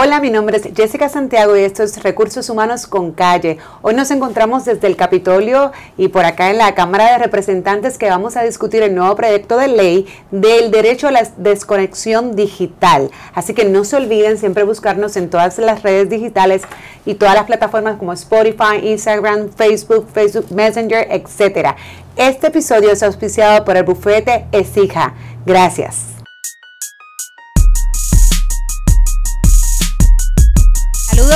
Hola, 0.00 0.20
mi 0.20 0.30
nombre 0.30 0.58
es 0.58 0.68
Jessica 0.76 1.08
Santiago 1.08 1.56
y 1.56 1.62
esto 1.62 1.82
es 1.82 2.00
Recursos 2.04 2.48
Humanos 2.48 2.86
con 2.86 3.10
Calle. 3.10 3.58
Hoy 3.82 3.94
nos 3.94 4.12
encontramos 4.12 4.64
desde 4.64 4.86
el 4.86 4.94
Capitolio 4.94 5.72
y 5.96 6.06
por 6.06 6.24
acá 6.24 6.50
en 6.50 6.58
la 6.58 6.72
Cámara 6.76 7.10
de 7.10 7.18
Representantes 7.18 7.98
que 7.98 8.08
vamos 8.08 8.36
a 8.36 8.44
discutir 8.44 8.80
el 8.84 8.94
nuevo 8.94 9.16
proyecto 9.16 9.56
de 9.56 9.66
ley 9.66 10.06
del 10.30 10.70
derecho 10.70 11.08
a 11.08 11.10
la 11.10 11.28
desconexión 11.38 12.36
digital. 12.36 13.10
Así 13.34 13.54
que 13.54 13.64
no 13.64 13.82
se 13.82 13.96
olviden 13.96 14.38
siempre 14.38 14.62
buscarnos 14.62 15.16
en 15.16 15.30
todas 15.30 15.58
las 15.58 15.82
redes 15.82 16.08
digitales 16.08 16.62
y 17.04 17.14
todas 17.14 17.34
las 17.34 17.46
plataformas 17.46 17.96
como 17.96 18.12
Spotify, 18.12 18.78
Instagram, 18.80 19.50
Facebook, 19.50 20.06
Facebook 20.14 20.46
Messenger, 20.52 21.08
etc. 21.10 21.70
Este 22.14 22.46
episodio 22.46 22.92
es 22.92 23.02
auspiciado 23.02 23.64
por 23.64 23.76
el 23.76 23.82
bufete 23.82 24.46
Esija. 24.52 25.14
Gracias. 25.44 26.17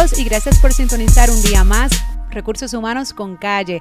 Y 0.02 0.24
gracias 0.24 0.58
por 0.58 0.72
sintonizar 0.72 1.30
un 1.30 1.40
día 1.42 1.62
más 1.62 1.92
Recursos 2.28 2.74
Humanos 2.74 3.12
con 3.12 3.36
Calle. 3.36 3.80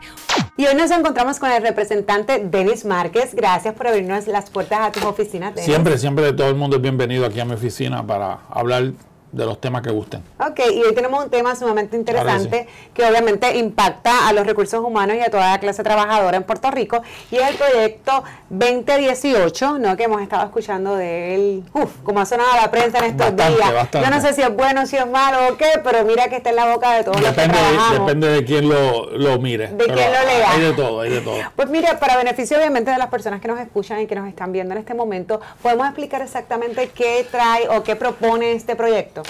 Y 0.56 0.68
hoy 0.68 0.76
nos 0.76 0.92
encontramos 0.92 1.40
con 1.40 1.50
el 1.50 1.64
representante 1.64 2.38
Denis 2.38 2.86
Márquez. 2.86 3.34
Gracias 3.34 3.74
por 3.74 3.88
abrirnos 3.88 4.28
las 4.28 4.52
puertas 4.52 4.82
a 4.82 4.92
tus 4.92 5.04
oficinas. 5.04 5.54
Siempre, 5.60 5.98
siempre 5.98 6.32
todo 6.34 6.50
el 6.50 6.56
mundo 6.56 6.76
es 6.76 6.82
bienvenido 6.84 7.26
aquí 7.26 7.40
a 7.40 7.46
mi 7.46 7.54
oficina 7.56 8.06
para 8.06 8.42
hablar 8.52 8.92
de 9.32 9.46
los 9.46 9.60
temas 9.62 9.82
que 9.82 9.92
gusten. 9.92 10.24
Ok, 10.40 10.60
y 10.74 10.82
hoy 10.82 10.94
tenemos 10.94 11.24
un 11.24 11.30
tema 11.30 11.56
sumamente 11.56 11.96
interesante 11.96 12.68
que 12.94 13.06
obviamente 13.06 13.58
impacta 13.58 14.28
a 14.28 14.34
los 14.34 14.46
recursos 14.46 14.84
humanos 14.84 15.16
y 15.18 15.22
a 15.22 15.30
toda 15.30 15.52
la 15.52 15.60
clase 15.60 15.84
trabajadora 15.84 16.38
en 16.38 16.44
Puerto 16.44 16.70
Rico 16.72 17.02
y 17.30 17.38
es 17.38 17.50
el 17.50 17.56
proyecto 17.56 18.24
2018, 18.50 19.80
¿no? 19.80 19.96
Que 19.96 20.04
hemos 20.04 20.22
estado 20.22 20.44
escuchando 20.44 20.96
de 20.96 21.36
él, 21.36 21.64
uf, 21.74 21.90
como 22.04 22.20
ha 22.20 22.26
sonado 22.26 22.50
la 22.56 22.70
prensa 22.70 23.00
en 23.00 23.06
estos 23.06 23.36
días. 23.36 23.90
Yo 23.94 24.10
no 24.10 24.22
sé 24.22 24.34
si 24.34 24.42
es 24.42 24.56
bueno, 24.56 24.86
si 24.86 24.98
es 24.98 25.08
malo 25.08 25.38
o 25.50 25.58
qué, 25.58 25.80
pero 25.84 26.04
mira 26.04 26.28
que 26.28 26.38
está 26.38 26.50
en 26.50 26.58
la 26.58 26.74
boca 26.74 26.94
de 26.94 27.04
todos 27.04 27.22
depende 27.22 27.58
los 27.58 27.84
que 27.84 27.94
de, 27.94 28.00
Depende 28.00 28.28
de 28.28 28.46
quién 28.46 28.70
lo, 28.70 29.18
lo 29.18 29.40
mire. 29.40 29.68
De 29.70 29.86
quién 29.86 30.12
lo 30.12 30.26
lea. 30.26 30.52
Hay 30.52 30.62
de 30.62 30.74
todo, 30.74 31.02
hay 31.02 31.10
de 31.10 31.22
todo. 31.22 31.38
Pues 31.56 31.70
mira, 31.70 32.00
para 32.00 32.18
beneficio 32.18 32.58
obviamente 32.58 32.92
de 32.92 32.98
las 32.98 33.08
personas 33.08 33.40
que 33.42 33.48
nos 33.48 33.60
escuchan 33.60 34.02
y 34.02 34.08
que 34.08 34.16
nos 34.16 34.28
están 34.28 34.52
viendo 34.52 34.74
en 34.74 34.80
este 34.80 34.94
momento, 34.94 35.40
¿podemos 35.62 35.86
explicar 35.88 36.22
exactamente 36.22 36.90
qué 36.90 37.26
trae 37.30 37.70
o 37.70 37.84
qué 37.84 37.96
propone 37.96 38.54
este 38.54 38.76
proyecto? 38.76 39.21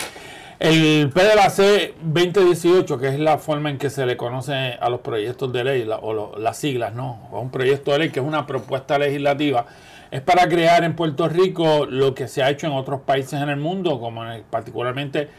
El 0.60 1.10
PDLAC 1.10 1.96
2018, 2.04 3.00
que 3.00 3.08
es 3.08 3.20
la 3.20 3.40
forma 3.40 3.72
en 3.72 3.80
que 3.80 3.90
se 3.90 4.06
le 4.06 4.16
conoce 4.16 4.54
a 4.80 4.90
los 4.92 5.00
proyectos 5.00 5.52
de 5.52 5.64
ley, 5.64 5.90
o 6.02 6.38
las 6.38 6.58
siglas, 6.58 6.94
¿no? 6.94 7.30
un 7.32 7.50
proyecto 7.50 7.92
de 7.94 7.98
ley 7.98 8.10
que 8.12 8.20
es 8.20 8.26
una 8.26 8.46
propuesta 8.46 9.00
legislativa, 9.00 9.66
es 10.12 10.22
para 10.22 10.48
crear 10.48 10.84
en 10.84 10.96
Puerto 10.96 11.28
Rico 11.28 11.88
lo 11.88 12.14
que 12.14 12.28
se 12.28 12.44
ha 12.44 12.52
hecho 12.52 12.68
en 12.68 12.74
otros 12.74 13.02
países 13.02 13.42
en 13.42 13.50
el 13.50 13.58
mundo, 13.58 14.00
como 14.00 14.24
particularmente 14.52 15.30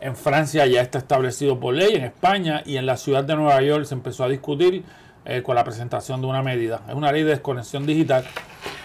en 0.00 0.16
Francia 0.16 0.66
ya 0.66 0.82
está 0.82 0.98
establecido 0.98 1.60
por 1.60 1.74
ley, 1.74 1.94
en 1.94 2.04
España 2.04 2.62
y 2.66 2.76
en 2.76 2.86
la 2.86 2.96
ciudad 2.96 3.22
de 3.22 3.36
Nueva 3.36 3.62
York 3.62 3.84
se 3.84 3.94
empezó 3.94 4.24
a 4.24 4.28
discutir 4.28 4.82
eh, 5.24 5.42
con 5.42 5.54
la 5.54 5.62
presentación 5.62 6.20
de 6.20 6.26
una 6.26 6.42
medida. 6.42 6.82
Es 6.88 6.94
una 6.94 7.12
ley 7.12 7.22
de 7.22 7.30
desconexión 7.30 7.86
digital 7.86 8.24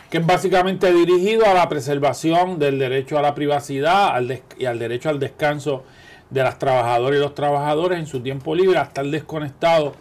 que 0.10 0.18
es 0.18 0.26
básicamente 0.26 0.92
dirigido 0.92 1.46
a 1.46 1.54
la 1.54 1.70
preservación 1.70 2.58
del 2.58 2.80
derecho 2.80 3.20
a 3.20 3.22
la 3.22 3.36
privacidad 3.36 4.20
y 4.58 4.66
al 4.66 4.80
derecho 4.80 5.10
al 5.10 5.20
descanso 5.20 5.84
de 6.30 6.44
las 6.44 6.58
trabajadoras 6.58 7.18
y 7.18 7.22
los 7.22 7.36
trabajadores 7.36 8.00
en 8.00 8.08
su 8.08 8.22
tiempo 8.22 8.56
libre, 8.56 8.78
a 8.78 8.84
estar 8.84 9.06
desconectados 9.06 9.94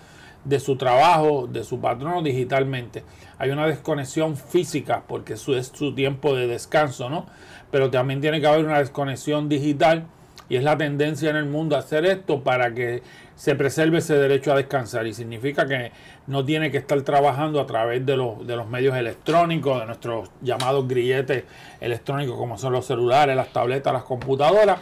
de 0.44 0.60
su 0.60 0.76
trabajo, 0.76 1.46
de 1.46 1.62
su 1.64 1.80
patrono 1.80 2.22
digitalmente. 2.22 3.02
Hay 3.38 3.50
una 3.50 3.66
desconexión 3.66 4.36
física 4.36 5.02
porque 5.06 5.34
es 5.34 5.40
su 5.40 5.94
tiempo 5.94 6.34
de 6.34 6.46
descanso, 6.46 7.10
¿no? 7.10 7.26
Pero 7.70 7.90
también 7.90 8.20
tiene 8.20 8.40
que 8.40 8.46
haber 8.46 8.64
una 8.64 8.78
desconexión 8.78 9.48
digital 9.48 10.06
y 10.48 10.56
es 10.56 10.64
la 10.64 10.78
tendencia 10.78 11.28
en 11.28 11.36
el 11.36 11.44
mundo 11.44 11.76
a 11.76 11.80
hacer 11.80 12.06
esto 12.06 12.42
para 12.42 12.72
que 12.72 13.02
se 13.38 13.54
preserve 13.54 13.98
ese 13.98 14.16
derecho 14.16 14.52
a 14.52 14.56
descansar 14.56 15.06
y 15.06 15.14
significa 15.14 15.64
que 15.64 15.92
no 16.26 16.44
tiene 16.44 16.72
que 16.72 16.78
estar 16.78 17.00
trabajando 17.02 17.60
a 17.60 17.66
través 17.66 18.04
de 18.04 18.16
los, 18.16 18.44
de 18.44 18.56
los 18.56 18.66
medios 18.66 18.96
electrónicos, 18.96 19.78
de 19.78 19.86
nuestros 19.86 20.28
llamados 20.42 20.88
grilletes 20.88 21.44
electrónicos 21.80 22.36
como 22.36 22.58
son 22.58 22.72
los 22.72 22.84
celulares, 22.84 23.36
las 23.36 23.52
tabletas, 23.52 23.92
las 23.92 24.02
computadoras. 24.02 24.80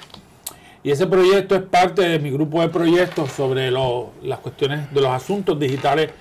Y 0.83 0.91
ese 0.91 1.07
proyecto 1.07 1.55
es 1.55 1.63
parte 1.65 2.09
de 2.09 2.19
mi 2.19 2.31
grupo 2.31 2.63
de 2.63 2.71
proyectos 2.71 3.31
sobre 3.31 3.71
las 3.71 4.39
cuestiones 4.41 4.91
de 4.91 5.03
los 5.03 5.11
asuntos 5.11 5.61
digitales 5.61 6.13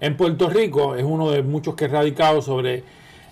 en 0.00 0.16
Puerto 0.16 0.48
Rico. 0.48 0.96
Es 0.96 1.04
uno 1.04 1.30
de 1.30 1.42
muchos 1.42 1.76
que 1.76 1.84
he 1.84 1.88
radicado 1.88 2.42
sobre 2.42 2.82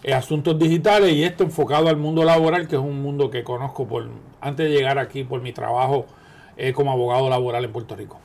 eh, 0.05 0.15
asuntos 0.15 0.57
digitales 0.57 1.13
y 1.13 1.25
esto 1.25 1.43
enfocado 1.43 1.89
al 1.89 1.97
mundo 1.97 2.23
laboral, 2.23 2.69
que 2.69 2.77
es 2.77 2.83
un 2.83 3.03
mundo 3.03 3.29
que 3.29 3.43
conozco 3.43 3.89
por 3.89 4.09
antes 4.41 4.69
de 4.69 4.73
llegar 4.73 5.01
aquí 5.01 5.25
por 5.25 5.43
mi 5.43 5.53
trabajo 5.53 6.07
eh, 6.57 6.73
como 6.73 6.93
abogado 6.93 7.29
laboral 7.29 7.65
en 7.65 7.73
Puerto 7.73 7.97
Rico. 7.97 8.21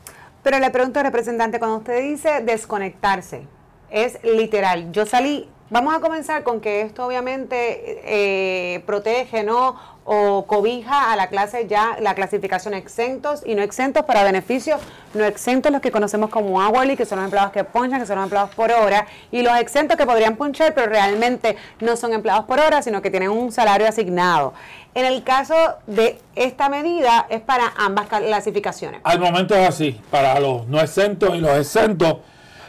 Pero 0.47 0.59
le 0.59 0.71
pregunto, 0.71 1.03
representante, 1.03 1.59
cuando 1.59 1.79
usted 1.79 2.01
dice 2.01 2.39
desconectarse, 2.41 3.45
es 3.89 4.17
literal. 4.23 4.93
Yo 4.93 5.05
salí, 5.05 5.49
vamos 5.69 5.93
a 5.93 5.99
comenzar 5.99 6.43
con 6.43 6.61
que 6.61 6.81
esto 6.81 7.05
obviamente 7.05 8.01
eh, 8.05 8.79
protege, 8.85 9.43
¿no? 9.43 9.75
O 10.09 10.45
cobija 10.47 11.11
a 11.11 11.17
la 11.17 11.27
clase 11.27 11.67
ya 11.67 11.97
la 11.99 12.15
clasificación 12.15 12.73
exentos 12.73 13.43
y 13.45 13.55
no 13.55 13.61
exentos 13.61 14.05
para 14.05 14.23
beneficios, 14.23 14.79
no 15.13 15.25
exentos 15.25 15.69
los 15.69 15.81
que 15.81 15.91
conocemos 15.91 16.29
como 16.29 16.59
hourly, 16.59 16.95
que 16.95 17.05
son 17.05 17.17
los 17.17 17.25
empleados 17.25 17.51
que 17.51 17.65
ponchan, 17.65 17.99
que 17.99 18.05
son 18.05 18.15
los 18.15 18.23
empleados 18.23 18.55
por 18.55 18.71
hora, 18.71 19.05
y 19.31 19.41
los 19.41 19.57
exentos 19.57 19.97
que 19.97 20.05
podrían 20.05 20.37
punchar, 20.37 20.73
pero 20.73 20.87
realmente 20.87 21.57
no 21.81 21.97
son 21.97 22.13
empleados 22.13 22.45
por 22.45 22.59
hora, 22.59 22.81
sino 22.81 23.01
que 23.01 23.11
tienen 23.11 23.29
un 23.29 23.51
salario 23.51 23.85
asignado. 23.85 24.53
En 24.95 25.05
el 25.05 25.23
caso 25.23 25.55
de 25.87 26.17
esta 26.35 26.69
medida 26.69 27.27
es 27.29 27.41
para 27.41 27.73
ambas 27.77 28.07
clasificaciones. 28.07 29.01
Al 29.03 29.19
momento 29.19 29.55
es 29.55 29.67
así, 29.67 29.99
para 30.09 30.39
los 30.39 30.67
no 30.67 30.79
exentos 30.79 31.35
y 31.35 31.39
los 31.39 31.57
exentos. 31.57 32.19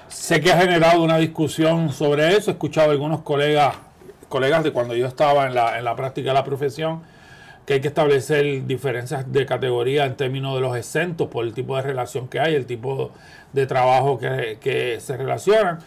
Sé 0.08 0.40
que 0.40 0.52
ha 0.52 0.58
generado 0.58 1.02
una 1.02 1.18
discusión 1.18 1.92
sobre 1.92 2.36
eso. 2.36 2.50
He 2.50 2.54
escuchado 2.54 2.88
a 2.88 2.92
algunos 2.92 3.22
colegas, 3.22 3.76
colegas 4.28 4.64
de 4.64 4.72
cuando 4.72 4.94
yo 4.94 5.06
estaba 5.06 5.46
en 5.46 5.54
la, 5.54 5.78
en 5.78 5.84
la 5.84 5.94
práctica 5.96 6.30
de 6.30 6.34
la 6.34 6.44
profesión, 6.44 7.02
que 7.66 7.74
hay 7.74 7.80
que 7.80 7.88
establecer 7.88 8.66
diferencias 8.66 9.30
de 9.30 9.44
categoría 9.44 10.06
en 10.06 10.16
términos 10.16 10.54
de 10.54 10.62
los 10.62 10.76
exentos 10.76 11.28
por 11.28 11.44
el 11.44 11.52
tipo 11.52 11.76
de 11.76 11.82
relación 11.82 12.28
que 12.28 12.40
hay, 12.40 12.54
el 12.54 12.64
tipo 12.64 13.12
de 13.52 13.66
trabajo 13.66 14.18
que, 14.18 14.58
que 14.60 14.98
se 15.00 15.16
relacionan. 15.16 15.78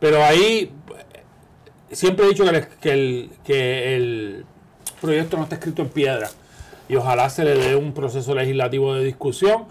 Pero 0.00 0.24
ahí 0.24 0.72
siempre 1.92 2.26
he 2.26 2.28
dicho 2.30 2.44
que 2.44 2.66
que 2.80 2.92
el, 2.92 3.30
que 3.44 3.96
el 3.96 4.46
proyecto 5.00 5.36
no 5.36 5.44
está 5.44 5.54
escrito 5.54 5.82
en 5.82 5.88
piedra 5.88 6.28
y 6.88 6.96
ojalá 6.96 7.28
se 7.30 7.44
le 7.44 7.54
dé 7.54 7.76
un 7.76 7.92
proceso 7.92 8.34
legislativo 8.34 8.94
de 8.94 9.04
discusión. 9.04 9.66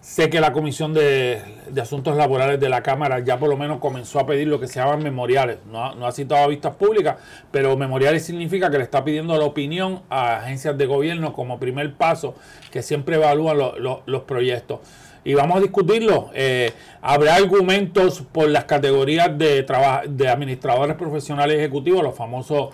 Sé 0.00 0.30
que 0.30 0.40
la 0.40 0.52
Comisión 0.52 0.94
de, 0.94 1.42
Asuntos 1.80 2.16
Laborales 2.16 2.58
de 2.58 2.70
la 2.70 2.82
Cámara 2.82 3.20
ya 3.20 3.38
por 3.38 3.50
lo 3.50 3.58
menos 3.58 3.80
comenzó 3.80 4.18
a 4.18 4.26
pedir 4.26 4.48
lo 4.48 4.58
que 4.58 4.66
se 4.66 4.80
llaman 4.80 5.02
memoriales. 5.02 5.58
No, 5.70 5.94
no 5.94 6.06
ha 6.06 6.12
citado 6.12 6.42
a 6.42 6.46
vistas 6.46 6.74
públicas, 6.74 7.16
pero 7.50 7.76
memoriales 7.76 8.24
significa 8.24 8.70
que 8.70 8.78
le 8.78 8.84
está 8.84 9.04
pidiendo 9.04 9.36
la 9.36 9.44
opinión 9.44 10.00
a 10.08 10.38
agencias 10.38 10.78
de 10.78 10.86
gobierno 10.86 11.34
como 11.34 11.60
primer 11.60 11.94
paso, 11.94 12.34
que 12.70 12.82
siempre 12.82 13.16
evalúan 13.16 13.58
los 13.58 14.22
proyectos. 14.22 14.80
Y 15.22 15.34
vamos 15.34 15.58
a 15.58 15.60
discutirlo. 15.60 16.30
Eh, 16.32 16.72
habrá 17.02 17.34
argumentos 17.34 18.22
por 18.32 18.48
las 18.48 18.64
categorías 18.64 19.36
de, 19.36 19.66
de 20.08 20.28
administradores 20.28 20.96
profesionales 20.96 21.58
ejecutivos, 21.58 22.02
los 22.02 22.14
famosos 22.14 22.70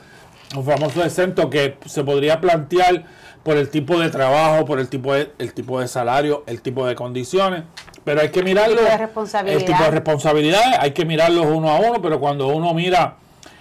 un 0.55 0.65
famoso 0.65 1.05
exento 1.05 1.51
que 1.51 1.77
se 1.87 2.05
podría 2.05 2.41
plantear 2.41 3.05
por 3.47 3.57
el 3.57 3.69
tipo 3.69 3.97
de 4.01 4.11
trabajo, 4.11 4.65
por 4.65 4.81
el 4.81 4.89
tipo 4.89 5.15
de, 5.15 5.31
el 5.39 5.55
tipo 5.55 5.79
de 5.79 5.87
salario, 5.87 6.43
el 6.49 6.63
tipo 6.63 6.85
de 6.85 6.97
condiciones. 6.97 7.63
Pero 8.03 8.21
hay 8.21 8.31
que 8.31 8.43
mirarlo. 8.43 8.81
El 8.81 9.07
tipo 9.07 9.25
de. 9.25 9.53
El 9.53 9.65
tipo 9.65 9.85
de 9.85 9.91
responsabilidades, 9.93 10.77
hay 10.81 10.91
que 10.91 11.05
mirarlos 11.05 11.47
uno 11.47 11.71
a 11.71 11.79
uno, 11.79 12.03
pero 12.03 12.19
cuando 12.19 12.49
uno 12.49 12.75
mira 12.75 13.19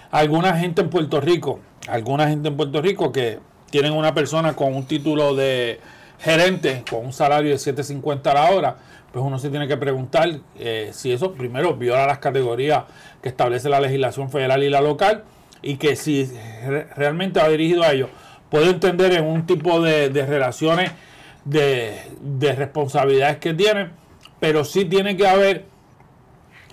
a 0.10 0.18
alguna 0.18 0.58
gente 0.58 0.82
en 0.82 0.90
Puerto 0.90 1.22
Rico, 1.22 1.60
alguna 1.88 2.28
gente 2.28 2.48
en 2.48 2.58
Puerto 2.58 2.82
Rico 2.82 3.12
que 3.12 3.38
tienen 3.70 3.94
una 3.94 4.16
persona 4.16 4.56
con 4.56 4.74
un 4.74 4.88
título 4.88 5.36
de 5.36 5.80
gerente, 6.18 6.84
con 6.90 7.06
un 7.06 7.14
salario 7.14 7.52
de 7.52 7.58
7.50 7.58 8.26
a 8.26 8.34
la 8.34 8.50
hora, 8.50 8.78
pues 9.14 9.24
uno 9.24 9.38
se 9.38 9.52
tiene 9.52 9.68
que 9.68 9.78
preguntar 9.78 10.40
eh, 10.58 10.90
si 10.94 11.12
eso 11.12 11.34
primero 11.34 11.76
viola 11.76 12.08
las 12.08 12.18
categorías 12.18 12.86
que 13.22 13.30
establece 13.30 13.70
la 13.70 13.80
legislación 13.80 14.32
federal 14.32 14.64
y 14.64 14.70
la 14.72 14.82
local 14.82 15.26
y 15.62 15.78
que 15.78 15.96
si 15.96 16.28
realmente 16.96 17.40
va 17.40 17.50
dirigido 17.50 17.84
a 17.84 17.94
ellos, 17.94 18.10
puedo 18.50 18.70
entender 18.70 19.14
en 19.14 19.26
un 19.26 19.46
tipo 19.46 19.82
de, 19.82 20.10
relaciones 20.10 20.92
de, 21.44 22.54
responsabilidades 22.58 23.38
que 23.38 23.54
tienen, 23.54 23.92
pero 24.40 24.64
sí 24.66 24.86
tiene 24.86 25.18
que 25.18 25.28
haber, 25.28 25.66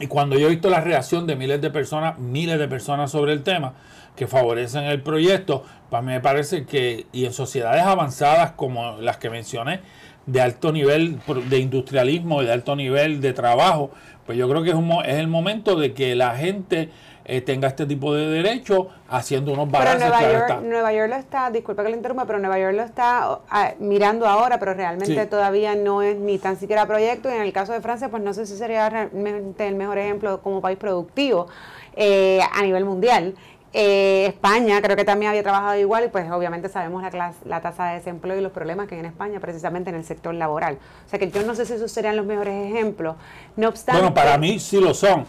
y 0.00 0.06
cuando 0.06 0.38
yo 0.38 0.46
he 0.46 0.50
visto 0.50 0.70
la 0.70 0.80
reacción 0.80 1.26
de 1.26 1.36
miles 1.36 1.60
de 1.60 1.70
personas, 1.70 2.18
miles 2.18 2.58
de 2.58 2.68
personas 2.68 3.10
sobre 3.10 3.32
el 3.32 3.42
tema, 3.42 3.74
que 4.16 4.26
favorecen 4.26 4.84
el 4.84 5.02
proyecto, 5.02 5.64
para 5.90 6.02
mí 6.02 6.12
me 6.12 6.20
parece 6.20 6.66
que, 6.66 7.06
y 7.12 7.24
en 7.24 7.32
sociedades 7.32 7.82
avanzadas 7.82 8.52
como 8.52 8.98
las 8.98 9.16
que 9.16 9.30
mencioné, 9.30 9.80
de 10.26 10.40
alto 10.40 10.70
nivel 10.70 11.18
de 11.48 11.58
industrialismo 11.58 12.42
y 12.42 12.46
de 12.46 12.52
alto 12.52 12.76
nivel 12.76 13.20
de 13.20 13.32
trabajo, 13.32 13.90
pues 14.26 14.38
yo 14.38 14.48
creo 14.48 14.62
que 14.62 14.70
es, 14.70 14.76
es 15.06 15.16
el 15.18 15.28
momento 15.28 15.76
de 15.76 15.94
que 15.94 16.14
la 16.14 16.36
gente 16.36 16.90
eh, 17.24 17.40
tenga 17.40 17.68
este 17.68 17.86
tipo 17.86 18.14
de 18.14 18.26
derecho 18.26 18.88
haciendo 19.08 19.52
unos 19.52 19.70
balances. 19.70 20.10
Pero 20.10 20.20
Nueva 20.20 20.48
York, 20.48 20.62
Nueva 20.62 20.92
York 20.92 21.10
lo 21.10 21.16
está, 21.16 21.50
disculpa 21.50 21.82
que 21.84 21.90
le 21.90 21.96
interrumpa, 21.96 22.24
pero 22.24 22.38
Nueva 22.38 22.58
York 22.58 22.74
lo 22.74 22.82
está 22.82 23.40
ah, 23.48 23.72
mirando 23.78 24.26
ahora, 24.26 24.58
pero 24.58 24.74
realmente 24.74 25.26
todavía 25.26 25.74
no 25.74 26.02
es 26.02 26.16
ni 26.16 26.38
tan 26.38 26.56
siquiera 26.56 26.86
proyecto. 26.86 27.30
Y 27.30 27.34
en 27.34 27.42
el 27.42 27.52
caso 27.52 27.72
de 27.72 27.80
Francia, 27.80 28.08
pues 28.08 28.22
no 28.22 28.34
sé 28.34 28.46
si 28.46 28.56
sería 28.56 28.88
realmente 28.88 29.66
el 29.66 29.74
mejor 29.74 29.98
ejemplo 29.98 30.40
como 30.40 30.60
país 30.60 30.78
productivo 30.78 31.46
eh, 31.94 32.40
a 32.52 32.62
nivel 32.62 32.84
mundial. 32.84 33.34
Eh, 33.74 34.26
España 34.28 34.82
creo 34.82 34.96
que 34.96 35.04
también 35.04 35.30
había 35.30 35.42
trabajado 35.42 35.78
igual 35.78 36.04
y 36.04 36.08
pues 36.08 36.30
obviamente 36.30 36.68
sabemos 36.68 37.02
la, 37.14 37.32
la 37.46 37.60
tasa 37.62 37.86
de 37.86 37.94
desempleo 37.94 38.36
y 38.36 38.42
los 38.42 38.52
problemas 38.52 38.86
que 38.86 38.96
hay 38.96 39.00
en 39.00 39.06
España 39.06 39.40
precisamente 39.40 39.88
en 39.88 39.96
el 39.96 40.04
sector 40.04 40.34
laboral. 40.34 40.78
O 41.06 41.08
sea 41.08 41.18
que 41.18 41.30
yo 41.30 41.42
no 41.42 41.54
sé 41.54 41.64
si 41.64 41.74
esos 41.74 41.90
serían 41.90 42.16
los 42.16 42.26
mejores 42.26 42.70
ejemplos. 42.70 43.16
No 43.56 43.68
obstante... 43.68 43.98
Bueno, 44.00 44.14
para 44.14 44.36
mí 44.36 44.58
sí 44.58 44.78
lo 44.78 44.92
son, 44.92 45.24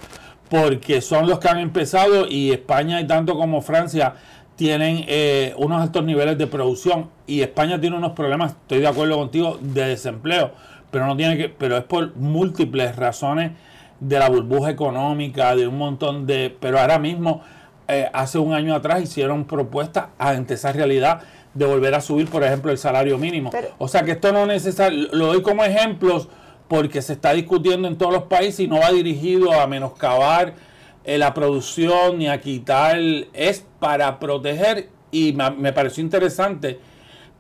porque 0.54 1.02
son 1.02 1.28
los 1.28 1.40
que 1.40 1.50
han 1.50 1.58
empezado 1.58 2.28
y 2.30 2.52
España 2.52 3.02
y 3.02 3.08
tanto 3.08 3.36
como 3.36 3.64
Francia 3.64 4.14
tienen 4.56 5.04
eh, 5.08 5.52
unos 5.58 5.82
altos 5.82 6.06
niveles 6.06 6.38
de 6.38 6.46
producción 6.46 7.10
y 7.26 7.42
España 7.42 7.82
tiene 7.82 7.98
unos 7.98 8.12
problemas, 8.12 8.52
estoy 8.52 8.78
de 8.78 8.88
acuerdo 8.88 9.18
contigo, 9.18 9.58
de 9.60 9.88
desempleo, 9.88 10.52
pero 10.92 11.08
no 11.08 11.18
tiene 11.18 11.38
que, 11.38 11.50
pero 11.50 11.76
es 11.76 11.84
por 11.86 12.16
múltiples 12.18 12.96
razones 12.96 13.54
de 14.00 14.20
la 14.20 14.30
burbuja 14.30 14.70
económica, 14.70 15.56
de 15.56 15.68
un 15.68 15.80
montón 15.80 16.28
de, 16.28 16.56
pero 16.60 16.80
ahora 16.80 17.00
mismo 17.00 17.42
eh, 17.88 18.08
hace 18.14 18.38
un 18.38 18.54
año 18.54 18.76
atrás 18.76 19.02
hicieron 19.02 19.46
propuestas 19.46 20.10
ante 20.20 20.54
esa 20.54 20.72
realidad 20.72 21.22
de 21.56 21.66
volver 21.66 21.96
a 21.96 22.02
subir, 22.02 22.30
por 22.30 22.44
ejemplo, 22.44 22.72
el 22.72 22.78
salario 22.78 23.18
mínimo. 23.18 23.50
o 23.80 23.88
sea 23.88 24.04
que 24.04 24.12
esto 24.12 24.32
no 24.32 24.42
es 24.42 24.48
necesario, 24.50 25.08
lo 25.14 25.34
doy 25.34 25.42
como 25.42 25.64
ejemplos 25.64 26.30
porque 26.74 27.04
se 27.04 27.14
está 27.14 27.34
discutiendo 27.34 27.88
en 27.88 28.00
todos 28.00 28.12
los 28.12 28.24
países 28.24 28.62
y 28.62 28.68
no 28.68 28.80
va 28.80 28.92
dirigido 28.92 29.54
a 29.54 29.68
menoscabar 29.68 30.56
eh, 31.04 31.20
la 31.20 31.32
producción 31.32 32.18
ni 32.18 32.28
a 32.28 32.42
quitar, 32.42 32.98
es 33.32 33.64
para 33.80 34.18
proteger. 34.18 34.90
Y 35.12 35.34
me, 35.34 35.52
me 35.52 35.72
pareció 35.72 36.04
interesante 36.04 36.80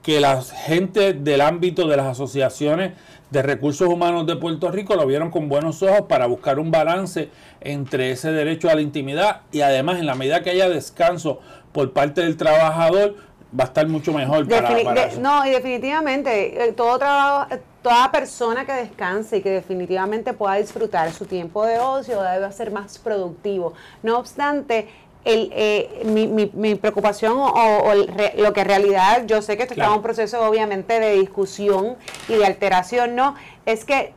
que 0.03 0.19
la 0.19 0.39
gente 0.43 1.13
del 1.13 1.41
ámbito 1.41 1.87
de 1.87 1.97
las 1.97 2.05
asociaciones 2.05 2.91
de 3.31 3.41
Recursos 3.41 3.87
Humanos 3.87 4.27
de 4.27 4.35
Puerto 4.35 4.69
Rico 4.69 4.95
lo 4.95 5.07
vieron 5.07 5.31
con 5.31 5.49
buenos 5.49 5.81
ojos 5.81 6.01
para 6.07 6.27
buscar 6.27 6.59
un 6.59 6.69
balance 6.69 7.29
entre 7.59 8.11
ese 8.11 8.31
derecho 8.31 8.69
a 8.69 8.75
la 8.75 8.81
intimidad 8.81 9.41
y 9.51 9.61
además 9.61 9.97
en 9.97 10.05
la 10.05 10.13
medida 10.13 10.43
que 10.43 10.51
haya 10.51 10.69
descanso 10.69 11.39
por 11.71 11.91
parte 11.91 12.21
del 12.21 12.37
trabajador 12.37 13.15
va 13.59 13.63
a 13.63 13.67
estar 13.67 13.87
mucho 13.87 14.13
mejor 14.13 14.47
para, 14.47 15.09
No, 15.19 15.43
y 15.43 15.49
definitivamente 15.49 16.65
eh, 16.65 16.73
todo 16.73 16.99
trabajo, 16.99 17.47
toda 17.83 18.11
persona 18.11 18.65
que 18.65 18.71
descanse 18.71 19.37
y 19.37 19.41
que 19.41 19.51
definitivamente 19.51 20.33
pueda 20.33 20.55
disfrutar 20.55 21.11
su 21.11 21.25
tiempo 21.25 21.65
de 21.65 21.79
ocio 21.79 22.23
debe 22.23 22.51
ser 22.51 22.71
más 22.71 22.97
productivo. 22.97 23.73
No 24.01 24.17
obstante, 24.17 24.87
el, 25.25 25.51
eh, 25.53 26.01
mi, 26.05 26.27
mi, 26.27 26.49
mi, 26.53 26.75
preocupación 26.75 27.33
o, 27.37 27.93
lo 28.37 28.53
que 28.53 28.61
en 28.61 28.67
realidad 28.67 29.25
yo 29.25 29.41
sé 29.41 29.57
que 29.57 29.63
esto 29.63 29.73
está 29.73 29.85
en 29.85 29.91
un 29.91 30.01
proceso 30.01 30.41
obviamente 30.41 30.99
de 30.99 31.13
discusión 31.13 31.97
y 32.27 32.35
de 32.35 32.45
alteración, 32.45 33.15
¿no? 33.15 33.35
Es 33.65 33.85
que 33.85 34.13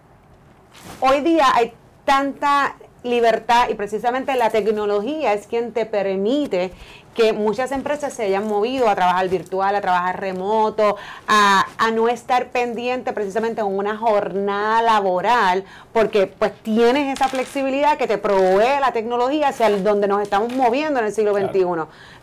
hoy 1.01 1.21
día 1.21 1.47
hay 1.55 1.73
tanta 2.05 2.77
libertad 3.03 3.69
y 3.69 3.75
precisamente 3.75 4.35
la 4.37 4.51
tecnología 4.51 5.33
es 5.33 5.47
quien 5.47 5.73
te 5.73 5.87
permite 5.87 6.73
que 7.17 7.33
muchas 7.33 7.73
empresas 7.73 8.13
se 8.13 8.25
hayan 8.25 8.47
movido 8.47 8.89
a 8.89 8.95
trabajar 8.95 9.29
virtual, 9.29 9.75
a 9.75 9.81
trabajar 9.81 10.21
remoto, 10.21 10.97
a, 11.27 11.65
no 11.95 12.09
estar 12.09 12.49
pendiente 12.49 13.13
precisamente 13.13 13.63
en 13.63 13.69
una 13.69 13.97
jornada 13.97 14.83
laboral, 14.83 15.65
porque 15.93 16.27
pues 16.27 16.53
tienes 16.63 17.17
esa 17.17 17.29
flexibilidad 17.29 17.97
que 17.97 18.07
te 18.07 18.19
provee 18.19 18.81
la 18.81 18.93
tecnología 18.93 19.49
hacia 19.49 19.71
donde 19.79 20.09
nos 20.09 20.21
estamos 20.21 20.53
moviendo 20.53 21.01
en 21.01 21.07
el 21.07 21.13
siglo 21.13 21.33
XXI. 21.33 21.65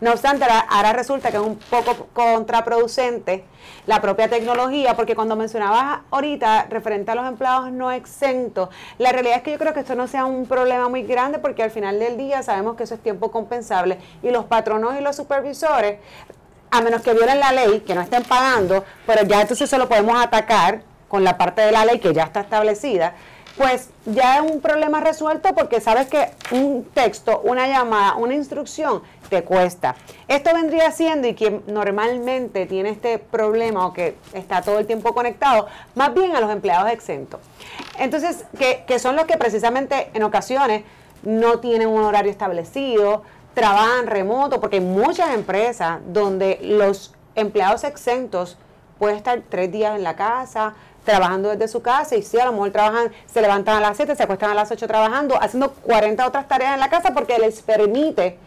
No 0.00 0.12
obstante, 0.12 0.44
ahora 0.68 0.92
resulta 0.92 1.30
que 1.30 1.38
es 1.38 1.42
un 1.42 1.56
poco 1.56 2.08
contraproducente 2.12 3.44
la 3.86 4.00
propia 4.00 4.28
tecnología, 4.28 4.94
porque 4.94 5.16
cuando 5.16 5.36
mencionabas 5.36 6.00
ahorita 6.10 6.66
referente 6.70 7.10
a 7.10 7.14
los 7.14 7.26
empleados 7.26 7.72
no 7.72 7.90
exentos, 7.90 8.68
la 8.98 9.10
realidad 9.10 9.38
es 9.38 9.42
que 9.42 9.52
yo 9.52 9.58
creo 9.58 9.74
que 9.74 9.80
esto 9.80 9.94
no 9.94 10.06
sea 10.06 10.24
un 10.26 10.46
problema 10.46 10.88
muy 10.88 11.02
grande 11.02 11.38
porque 11.38 11.62
al 11.62 11.70
final 11.70 11.98
del 11.98 12.16
día 12.16 12.42
sabemos 12.42 12.76
que 12.76 12.84
eso 12.84 12.94
es 12.94 13.00
tiempo 13.00 13.30
compensable 13.30 13.98
y 14.22 14.30
los 14.30 14.44
patronos 14.44 14.83
y 14.98 15.00
los 15.00 15.16
supervisores, 15.16 15.98
a 16.70 16.80
menos 16.80 17.02
que 17.02 17.14
violen 17.14 17.38
la 17.38 17.52
ley, 17.52 17.80
que 17.80 17.94
no 17.94 18.00
estén 18.00 18.24
pagando, 18.24 18.84
pero 19.06 19.22
ya 19.22 19.40
entonces 19.40 19.70
se 19.70 19.78
lo 19.78 19.88
podemos 19.88 20.20
atacar 20.22 20.82
con 21.08 21.22
la 21.22 21.38
parte 21.38 21.62
de 21.62 21.70
la 21.70 21.84
ley 21.84 22.00
que 22.00 22.12
ya 22.12 22.24
está 22.24 22.40
establecida, 22.40 23.14
pues 23.56 23.90
ya 24.04 24.38
es 24.38 24.50
un 24.50 24.60
problema 24.60 25.00
resuelto 25.00 25.54
porque 25.54 25.80
sabes 25.80 26.08
que 26.08 26.30
un 26.50 26.84
texto, 26.92 27.40
una 27.44 27.68
llamada, 27.68 28.16
una 28.16 28.34
instrucción 28.34 29.02
te 29.28 29.44
cuesta. 29.44 29.94
Esto 30.26 30.52
vendría 30.52 30.90
siendo, 30.90 31.28
y 31.28 31.34
quien 31.34 31.62
normalmente 31.68 32.66
tiene 32.66 32.90
este 32.90 33.18
problema 33.18 33.86
o 33.86 33.92
que 33.92 34.16
está 34.32 34.62
todo 34.62 34.78
el 34.78 34.86
tiempo 34.86 35.14
conectado, 35.14 35.68
más 35.94 36.12
bien 36.14 36.34
a 36.34 36.40
los 36.40 36.50
empleados 36.50 36.90
exentos. 36.90 37.40
Entonces, 37.98 38.44
que, 38.58 38.84
que 38.86 38.98
son 38.98 39.14
los 39.14 39.26
que 39.26 39.36
precisamente 39.36 40.10
en 40.14 40.24
ocasiones 40.24 40.82
no 41.22 41.60
tienen 41.60 41.88
un 41.88 42.02
horario 42.02 42.30
establecido, 42.30 43.22
trabajan 43.54 44.06
remoto, 44.06 44.60
porque 44.60 44.76
hay 44.76 44.82
muchas 44.82 45.30
empresas 45.34 46.00
donde 46.06 46.58
los 46.62 47.14
empleados 47.34 47.84
exentos 47.84 48.56
pueden 48.98 49.16
estar 49.16 49.40
tres 49.48 49.70
días 49.72 49.96
en 49.96 50.02
la 50.02 50.16
casa, 50.16 50.74
trabajando 51.04 51.50
desde 51.50 51.68
su 51.68 51.82
casa 51.82 52.16
y 52.16 52.22
sí, 52.22 52.38
a 52.38 52.46
lo 52.46 52.52
mejor 52.52 52.70
trabajan, 52.70 53.12
se 53.26 53.40
levantan 53.40 53.76
a 53.76 53.80
las 53.80 53.96
7, 53.96 54.16
se 54.16 54.22
acuestan 54.22 54.50
a 54.50 54.54
las 54.54 54.70
8 54.70 54.86
trabajando, 54.86 55.40
haciendo 55.40 55.70
40 55.70 56.26
otras 56.26 56.48
tareas 56.48 56.74
en 56.74 56.80
la 56.80 56.88
casa 56.88 57.12
porque 57.12 57.38
les 57.38 57.60
permite 57.62 58.38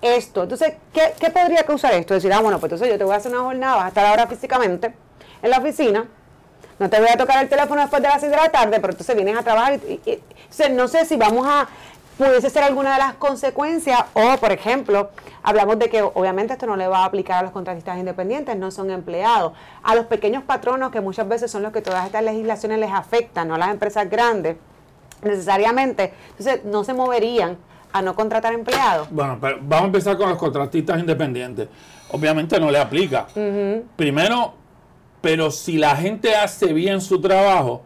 esto. 0.00 0.42
Entonces, 0.42 0.74
¿qué, 0.92 1.12
qué 1.20 1.30
podría 1.30 1.62
causar 1.64 1.92
esto? 1.94 2.14
Decir, 2.14 2.32
ah, 2.32 2.40
bueno, 2.40 2.58
pues 2.58 2.72
entonces 2.72 2.88
yo 2.92 2.98
te 2.98 3.04
voy 3.04 3.14
a 3.14 3.16
hacer 3.16 3.32
una 3.32 3.42
jornada, 3.42 3.76
vas 3.76 3.84
a 3.84 3.88
estar 3.88 4.06
ahora 4.06 4.26
físicamente 4.26 4.94
en 5.42 5.50
la 5.50 5.58
oficina, 5.58 6.06
no 6.78 6.90
te 6.90 6.98
voy 6.98 7.08
a 7.08 7.16
tocar 7.16 7.42
el 7.42 7.48
teléfono 7.48 7.80
después 7.80 8.02
de 8.02 8.08
las 8.08 8.20
6 8.20 8.30
de 8.30 8.36
la 8.36 8.50
tarde, 8.50 8.80
pero 8.80 8.92
entonces 8.92 9.14
vienes 9.16 9.36
a 9.36 9.42
trabajar 9.42 9.74
y, 9.74 10.00
y, 10.04 10.22
no 10.70 10.88
sé 10.88 11.04
si 11.06 11.16
vamos 11.16 11.46
a 11.46 11.68
pudiese 12.16 12.50
ser 12.50 12.62
alguna 12.62 12.94
de 12.94 12.98
las 12.98 13.14
consecuencias 13.14 14.00
o, 14.14 14.36
por 14.38 14.52
ejemplo, 14.52 15.10
hablamos 15.42 15.78
de 15.78 15.88
que 15.90 16.02
obviamente 16.02 16.54
esto 16.54 16.66
no 16.66 16.76
le 16.76 16.88
va 16.88 17.00
a 17.00 17.04
aplicar 17.04 17.38
a 17.38 17.42
los 17.42 17.52
contratistas 17.52 17.98
independientes, 17.98 18.56
no 18.56 18.70
son 18.70 18.90
empleados, 18.90 19.52
a 19.82 19.94
los 19.94 20.06
pequeños 20.06 20.42
patronos 20.42 20.90
que 20.90 21.00
muchas 21.00 21.28
veces 21.28 21.50
son 21.50 21.62
los 21.62 21.72
que 21.72 21.82
todas 21.82 22.06
estas 22.06 22.22
legislaciones 22.22 22.78
les 22.78 22.90
afectan, 22.90 23.48
no 23.48 23.54
a 23.54 23.58
las 23.58 23.70
empresas 23.70 24.08
grandes 24.08 24.56
necesariamente, 25.22 26.12
entonces 26.30 26.64
no 26.64 26.84
se 26.84 26.94
moverían 26.94 27.56
a 27.92 28.02
no 28.02 28.14
contratar 28.14 28.52
empleados. 28.52 29.08
Bueno, 29.10 29.38
pero 29.40 29.58
vamos 29.62 29.84
a 29.84 29.86
empezar 29.86 30.16
con 30.16 30.28
los 30.28 30.38
contratistas 30.38 30.98
independientes. 30.98 31.68
Obviamente 32.10 32.60
no 32.60 32.70
le 32.70 32.78
aplica. 32.78 33.26
Primero, 33.96 34.54
pero 35.20 35.50
si 35.50 35.78
la 35.78 35.96
gente 35.96 36.34
hace 36.36 36.72
bien 36.72 37.00
su 37.00 37.20
trabajo, 37.20 37.82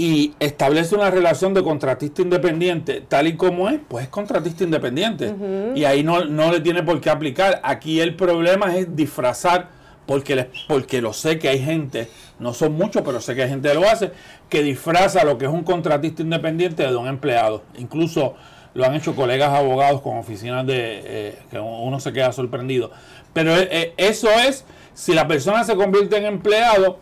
y 0.00 0.32
establece 0.38 0.94
una 0.94 1.10
relación 1.10 1.54
de 1.54 1.62
contratista 1.64 2.22
independiente 2.22 3.02
tal 3.06 3.26
y 3.26 3.36
como 3.36 3.68
es, 3.68 3.80
pues 3.88 4.04
es 4.04 4.10
contratista 4.10 4.62
independiente. 4.62 5.34
Y 5.74 5.84
ahí 5.84 6.04
no, 6.04 6.24
no, 6.24 6.52
le 6.52 6.60
tiene 6.60 6.84
por 6.84 7.00
qué 7.00 7.10
aplicar. 7.10 7.60
Aquí 7.64 8.00
el 8.00 8.14
problema 8.14 8.76
es 8.76 8.94
disfrazar, 8.94 9.70
porque, 10.06 10.48
porque 10.68 11.02
lo 11.02 11.12
sé 11.12 11.40
que 11.40 11.48
hay 11.48 11.58
gente, 11.58 12.08
no 12.38 12.54
son 12.54 12.74
muchos, 12.74 13.02
pero 13.02 13.20
sé 13.20 13.34
que 13.34 13.42
hay 13.42 13.48
gente 13.48 13.70
que 13.70 13.74
lo 13.74 13.88
hace, 13.88 14.12
que 14.48 14.62
disfraza 14.62 15.24
lo 15.24 15.36
que 15.36 15.46
es 15.46 15.50
un 15.50 15.64
contratista 15.64 16.22
independiente 16.22 16.84
de 16.84 16.94
un 16.94 17.08
empleado. 17.08 17.64
Incluso 17.76 18.36
lo 18.74 18.84
han 18.84 18.94
hecho 18.94 19.16
colegas 19.16 19.52
abogados 19.52 20.00
con 20.00 20.16
oficinas 20.16 20.64
de 20.64 21.02
eh, 21.04 21.38
que 21.50 21.58
uno 21.58 21.98
se 21.98 22.12
queda 22.12 22.30
sorprendido. 22.30 22.92
Pero 23.32 23.56
eh, 23.56 23.68
eh, 23.72 23.94
eso 23.96 24.30
es, 24.30 24.64
si 24.94 25.12
la 25.12 25.26
persona 25.26 25.64
se 25.64 25.74
convierte 25.74 26.18
en 26.18 26.24
empleado, 26.24 27.00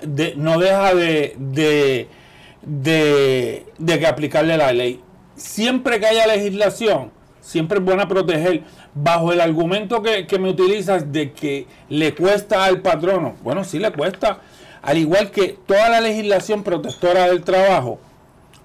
de, 0.00 0.34
no 0.36 0.58
deja 0.58 0.94
de 0.94 1.34
de, 1.36 2.08
que 2.62 4.06
aplicarle 4.06 4.56
la 4.56 4.72
ley. 4.72 5.00
Siempre 5.36 6.00
que 6.00 6.06
haya 6.06 6.26
legislación, 6.26 7.12
siempre 7.40 7.78
es 7.78 7.84
buena 7.84 8.08
proteger. 8.08 8.62
Bajo 8.94 9.32
el 9.32 9.40
argumento 9.40 10.02
que, 10.02 10.38
me 10.38 10.50
utilizas 10.50 11.12
de 11.12 11.32
que 11.32 11.66
le 11.88 12.14
cuesta 12.14 12.64
al 12.64 12.80
patrono, 12.80 13.36
bueno, 13.42 13.64
sí 13.64 13.78
le 13.78 13.92
cuesta. 13.92 14.40
Al 14.82 14.98
igual 14.98 15.30
que 15.30 15.56
toda 15.66 15.88
la 15.88 16.00
legislación 16.00 16.62
protectora 16.64 17.28
del 17.28 17.44
trabajo, 17.44 18.00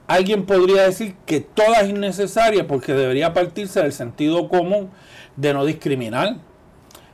alguien 0.07 0.45
podría 0.45 0.83
decir 0.83 1.15
que 1.25 1.41
toda 1.41 1.81
es 1.81 1.89
innecesaria 1.89 2.67
porque 2.67 2.93
debería 2.93 3.33
partirse 3.33 3.81
del 3.81 3.93
sentido 3.93 4.47
común 4.47 4.89
de 5.35 5.53
no 5.53 5.65
discriminar 5.65 6.37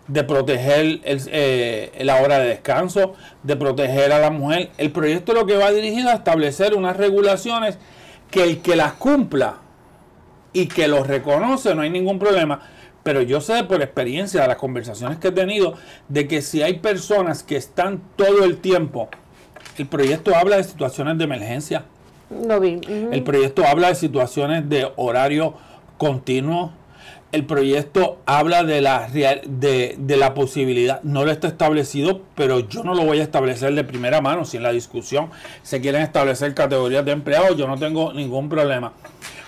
de 0.09 0.23
proteger 0.23 0.99
el, 1.03 1.21
eh, 1.27 1.91
la 2.01 2.21
hora 2.21 2.39
de 2.39 2.49
descanso, 2.49 3.13
de 3.43 3.55
proteger 3.55 4.11
a 4.11 4.19
la 4.19 4.31
mujer. 4.31 4.71
El 4.77 4.91
proyecto 4.91 5.33
lo 5.33 5.45
que 5.45 5.55
va 5.55 5.71
dirigido 5.71 6.09
a 6.09 6.13
establecer 6.13 6.73
unas 6.73 6.97
regulaciones 6.97 7.77
que 8.31 8.43
el 8.43 8.61
que 8.61 8.75
las 8.75 8.93
cumpla 8.93 9.57
y 10.51 10.65
que 10.65 10.87
los 10.87 11.05
reconoce 11.05 11.75
no 11.75 11.83
hay 11.83 11.91
ningún 11.91 12.17
problema. 12.17 12.59
Pero 13.03 13.21
yo 13.21 13.39
sé 13.39 13.63
por 13.63 13.81
experiencia 13.81 14.41
de 14.41 14.47
las 14.47 14.57
conversaciones 14.57 15.19
que 15.19 15.29
he 15.29 15.31
tenido 15.31 15.75
de 16.09 16.27
que 16.27 16.41
si 16.41 16.63
hay 16.63 16.79
personas 16.79 17.43
que 17.43 17.55
están 17.55 18.01
todo 18.15 18.43
el 18.43 18.57
tiempo, 18.57 19.09
el 19.77 19.87
proyecto 19.87 20.35
habla 20.35 20.57
de 20.57 20.63
situaciones 20.63 21.19
de 21.19 21.23
emergencia. 21.23 21.85
vi. 22.59 22.81
El 23.11 23.23
proyecto 23.23 23.65
habla 23.65 23.89
de 23.89 23.95
situaciones 23.95 24.67
de 24.67 24.91
horario 24.95 25.53
continuo 25.97 26.73
el 27.31 27.45
proyecto 27.45 28.19
habla 28.25 28.63
de 28.63 28.81
la, 28.81 29.07
de, 29.07 29.95
de, 29.97 30.17
la 30.17 30.33
posibilidad, 30.33 31.01
no 31.03 31.25
lo 31.25 31.31
está 31.31 31.47
establecido, 31.47 32.21
pero 32.35 32.61
yo 32.61 32.83
no 32.83 32.95
lo 32.95 33.03
voy 33.03 33.19
a 33.19 33.23
establecer 33.23 33.73
de 33.75 33.83
primera 33.83 34.19
mano. 34.19 34.45
Si 34.45 34.57
en 34.57 34.63
la 34.63 34.71
discusión 34.71 35.29
se 35.61 35.79
quieren 35.79 36.01
establecer 36.01 36.53
categorías 36.55 37.05
de 37.05 37.11
empleados, 37.11 37.55
yo 37.55 37.67
no 37.67 37.77
tengo 37.77 38.13
ningún 38.13 38.49
problema. 38.49 38.93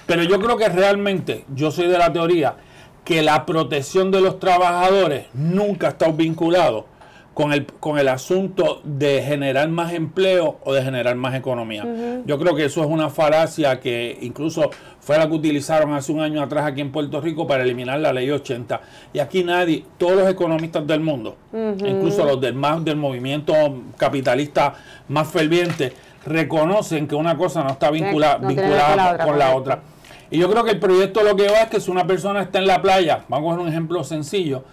Pero 0.05 0.23
yo 0.23 0.39
creo 0.39 0.57
que 0.57 0.69
realmente, 0.69 1.45
yo 1.55 1.71
soy 1.71 1.87
de 1.87 1.97
la 1.97 2.13
teoría, 2.13 2.55
que 3.03 3.23
la 3.23 3.45
protección 3.45 4.11
de 4.11 4.21
los 4.21 4.39
trabajadores 4.39 5.25
nunca 5.33 5.89
estado 5.89 6.13
vinculado 6.13 6.85
con 7.33 7.53
el, 7.53 7.65
con 7.65 7.97
el 7.97 8.07
asunto 8.07 8.81
de 8.83 9.23
generar 9.23 9.69
más 9.69 9.93
empleo 9.93 10.59
o 10.63 10.73
de 10.73 10.83
generar 10.83 11.15
más 11.15 11.33
economía. 11.33 11.85
Yo 12.25 12.37
creo 12.37 12.55
que 12.55 12.65
eso 12.65 12.81
es 12.81 12.87
una 12.87 13.09
falacia 13.09 13.79
que 13.79 14.17
incluso 14.21 14.69
fue 15.01 15.17
la 15.17 15.27
que 15.27 15.33
utilizaron 15.33 15.93
hace 15.93 16.11
un 16.11 16.21
año 16.21 16.41
atrás 16.41 16.65
aquí 16.65 16.79
en 16.79 16.91
Puerto 16.91 17.19
Rico 17.19 17.47
para 17.47 17.63
eliminar 17.63 17.99
la 17.99 18.13
ley 18.13 18.29
80. 18.29 18.79
Y 19.13 19.19
aquí 19.19 19.43
nadie, 19.43 19.83
todos 19.97 20.13
los 20.13 20.29
economistas 20.29 20.85
del 20.85 21.01
mundo, 21.01 21.35
incluso 21.51 22.23
los 22.23 22.39
del 22.39 22.53
más 22.53 22.85
del 22.85 22.95
movimiento 22.95 23.53
capitalista 23.97 24.75
más 25.09 25.27
ferviente, 25.27 25.91
reconocen 26.25 27.07
que 27.07 27.15
una 27.15 27.35
cosa 27.35 27.63
no 27.63 27.71
está 27.71 27.89
vinculada, 27.89 28.37
vinculada 28.37 29.17
con 29.25 29.39
la 29.39 29.55
otra. 29.55 29.81
Y 30.29 30.37
yo 30.37 30.49
creo 30.49 30.63
que 30.63 30.71
el 30.71 30.79
proyecto 30.79 31.23
lo 31.23 31.35
que 31.35 31.47
va 31.49 31.63
es 31.63 31.69
que 31.69 31.81
si 31.81 31.89
una 31.91 32.05
persona 32.05 32.43
está 32.43 32.59
en 32.59 32.67
la 32.67 32.81
playa, 32.81 33.25
vamos 33.27 33.47
a 33.47 33.55
coger 33.55 33.59
un 33.59 33.69
ejemplo 33.69 34.03
sencillo, 34.03 34.63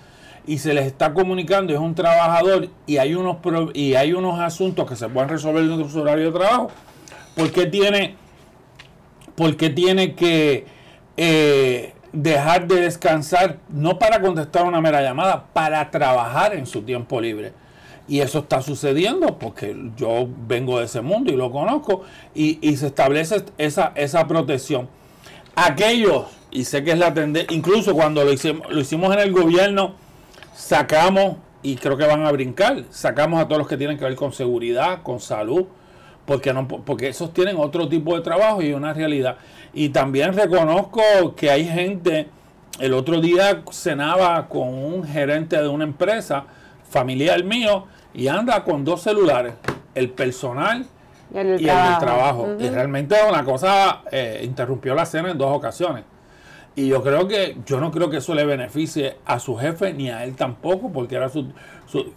y 0.46 0.58
se 0.58 0.72
les 0.72 0.86
está 0.86 1.12
comunicando, 1.12 1.72
es 1.72 1.78
un 1.78 1.94
trabajador 1.94 2.68
y 2.86 2.96
hay 2.96 3.14
unos 3.14 3.36
y 3.74 3.94
hay 3.94 4.14
unos 4.14 4.40
asuntos 4.40 4.88
que 4.88 4.96
se 4.96 5.08
pueden 5.08 5.28
resolver 5.28 5.62
en 5.62 5.90
su 5.90 6.00
horario 6.00 6.32
de 6.32 6.38
trabajo, 6.38 6.70
¿por 9.38 9.56
qué 9.56 9.70
tiene, 9.70 10.08
porque 10.08 10.14
tiene 10.14 10.14
que 10.16 10.66
eh, 11.16 11.94
dejar 12.12 12.66
de 12.66 12.80
descansar, 12.80 13.58
no 13.68 13.96
para 13.96 14.20
contestar 14.20 14.64
una 14.64 14.80
mera 14.80 15.00
llamada, 15.00 15.46
para 15.52 15.88
trabajar 15.92 16.54
en 16.54 16.66
su 16.66 16.82
tiempo 16.82 17.20
libre? 17.20 17.52
Y 18.08 18.20
eso 18.20 18.40
está 18.40 18.62
sucediendo 18.62 19.38
porque 19.38 19.76
yo 19.96 20.26
vengo 20.48 20.80
de 20.80 20.86
ese 20.86 21.02
mundo 21.02 21.30
y 21.30 21.36
lo 21.36 21.52
conozco 21.52 22.02
y, 22.34 22.58
y 22.66 22.76
se 22.78 22.88
establece 22.88 23.44
esa, 23.58 23.92
esa 23.94 24.26
protección. 24.26 24.88
Aquellos, 25.54 26.24
y 26.50 26.64
sé 26.64 26.82
que 26.82 26.92
es 26.92 26.98
la 26.98 27.14
tendencia, 27.14 27.54
incluso 27.54 27.94
cuando 27.94 28.24
lo 28.24 28.32
hicimos, 28.32 28.68
lo 28.72 28.80
hicimos 28.80 29.12
en 29.12 29.20
el 29.20 29.30
gobierno, 29.32 29.94
sacamos, 30.52 31.36
y 31.62 31.76
creo 31.76 31.96
que 31.96 32.06
van 32.06 32.24
a 32.24 32.32
brincar, 32.32 32.84
sacamos 32.90 33.40
a 33.40 33.46
todos 33.46 33.58
los 33.58 33.68
que 33.68 33.76
tienen 33.76 33.98
que 33.98 34.04
ver 34.04 34.16
con 34.16 34.32
seguridad, 34.32 35.02
con 35.02 35.20
salud, 35.20 35.66
porque, 36.28 36.52
no, 36.52 36.68
porque 36.68 37.08
esos 37.08 37.32
tienen 37.32 37.56
otro 37.56 37.88
tipo 37.88 38.14
de 38.14 38.20
trabajo 38.20 38.60
y 38.60 38.74
una 38.74 38.92
realidad. 38.92 39.38
Y 39.72 39.88
también 39.88 40.34
reconozco 40.34 41.00
que 41.34 41.50
hay 41.50 41.64
gente, 41.64 42.28
el 42.78 42.92
otro 42.92 43.22
día 43.22 43.62
cenaba 43.72 44.46
con 44.46 44.68
un 44.68 45.04
gerente 45.04 45.56
de 45.56 45.66
una 45.66 45.84
empresa 45.84 46.44
familiar 46.90 47.42
mío 47.44 47.86
y 48.12 48.28
anda 48.28 48.62
con 48.62 48.84
dos 48.84 49.00
celulares, 49.00 49.54
el 49.94 50.10
personal 50.10 50.84
y 51.32 51.38
el, 51.38 51.98
trabajo. 51.98 52.56
Y 52.60 52.68
realmente 52.68 53.16
una 53.26 53.42
cosa, 53.42 54.02
eh, 54.12 54.42
interrumpió 54.44 54.94
la 54.94 55.06
cena 55.06 55.30
en 55.30 55.38
dos 55.38 55.56
ocasiones. 55.56 56.04
Y 56.76 56.88
yo 56.88 57.02
creo 57.02 57.26
que, 57.26 57.56
yo 57.64 57.80
no 57.80 57.90
creo 57.90 58.10
que 58.10 58.18
eso 58.18 58.34
le 58.34 58.44
beneficie 58.44 59.16
a 59.24 59.40
su 59.40 59.56
jefe 59.56 59.94
ni 59.94 60.10
a 60.10 60.24
él 60.24 60.36
tampoco, 60.36 60.92
porque 60.92 61.16
era 61.16 61.30
su, 61.30 61.46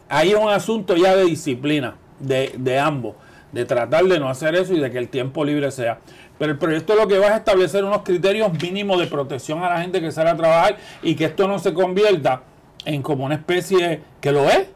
hay 0.09 0.33
un 0.33 0.49
asunto 0.49 0.97
ya 0.97 1.15
de 1.15 1.23
disciplina 1.23 1.95
de, 2.19 2.53
de, 2.57 2.77
ambos, 2.77 3.15
de 3.51 3.65
tratar 3.65 4.05
de 4.05 4.19
no 4.19 4.29
hacer 4.29 4.55
eso 4.55 4.73
y 4.73 4.79
de 4.79 4.91
que 4.91 4.97
el 4.97 5.09
tiempo 5.09 5.43
libre 5.43 5.71
sea. 5.71 5.99
Pero 6.37 6.53
el 6.53 6.57
proyecto 6.57 6.95
lo 6.95 7.07
que 7.07 7.19
va 7.19 7.27
a 7.27 7.37
establecer 7.37 7.83
unos 7.83 8.01
criterios 8.03 8.51
mínimos 8.61 8.99
de 8.99 9.07
protección 9.07 9.63
a 9.63 9.69
la 9.69 9.81
gente 9.81 10.01
que 10.01 10.11
sale 10.11 10.29
a 10.29 10.35
trabajar 10.35 10.77
y 11.03 11.15
que 11.15 11.25
esto 11.25 11.47
no 11.47 11.59
se 11.59 11.73
convierta 11.73 12.43
en 12.85 13.01
como 13.01 13.25
una 13.25 13.35
especie, 13.35 14.01
que 14.19 14.31
lo 14.31 14.49
es, 14.49 14.67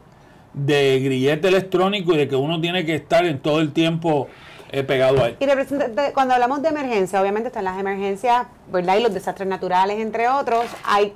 de 0.52 1.00
grillete 1.00 1.48
electrónico 1.48 2.14
y 2.14 2.18
de 2.18 2.28
que 2.28 2.36
uno 2.36 2.60
tiene 2.60 2.84
que 2.84 2.94
estar 2.94 3.26
en 3.26 3.38
todo 3.38 3.60
el 3.60 3.72
tiempo 3.72 4.28
he 4.72 4.82
pegado 4.82 5.22
ahí. 5.22 5.36
Y 5.40 6.12
cuando 6.12 6.34
hablamos 6.34 6.62
de 6.62 6.68
emergencia, 6.68 7.20
obviamente 7.20 7.48
están 7.48 7.64
las 7.64 7.78
emergencias, 7.78 8.46
¿verdad? 8.72 8.96
Y 8.96 9.02
los 9.02 9.14
desastres 9.14 9.48
naturales, 9.48 9.98
entre 9.98 10.28
otros. 10.28 10.64
Hay 10.84 11.14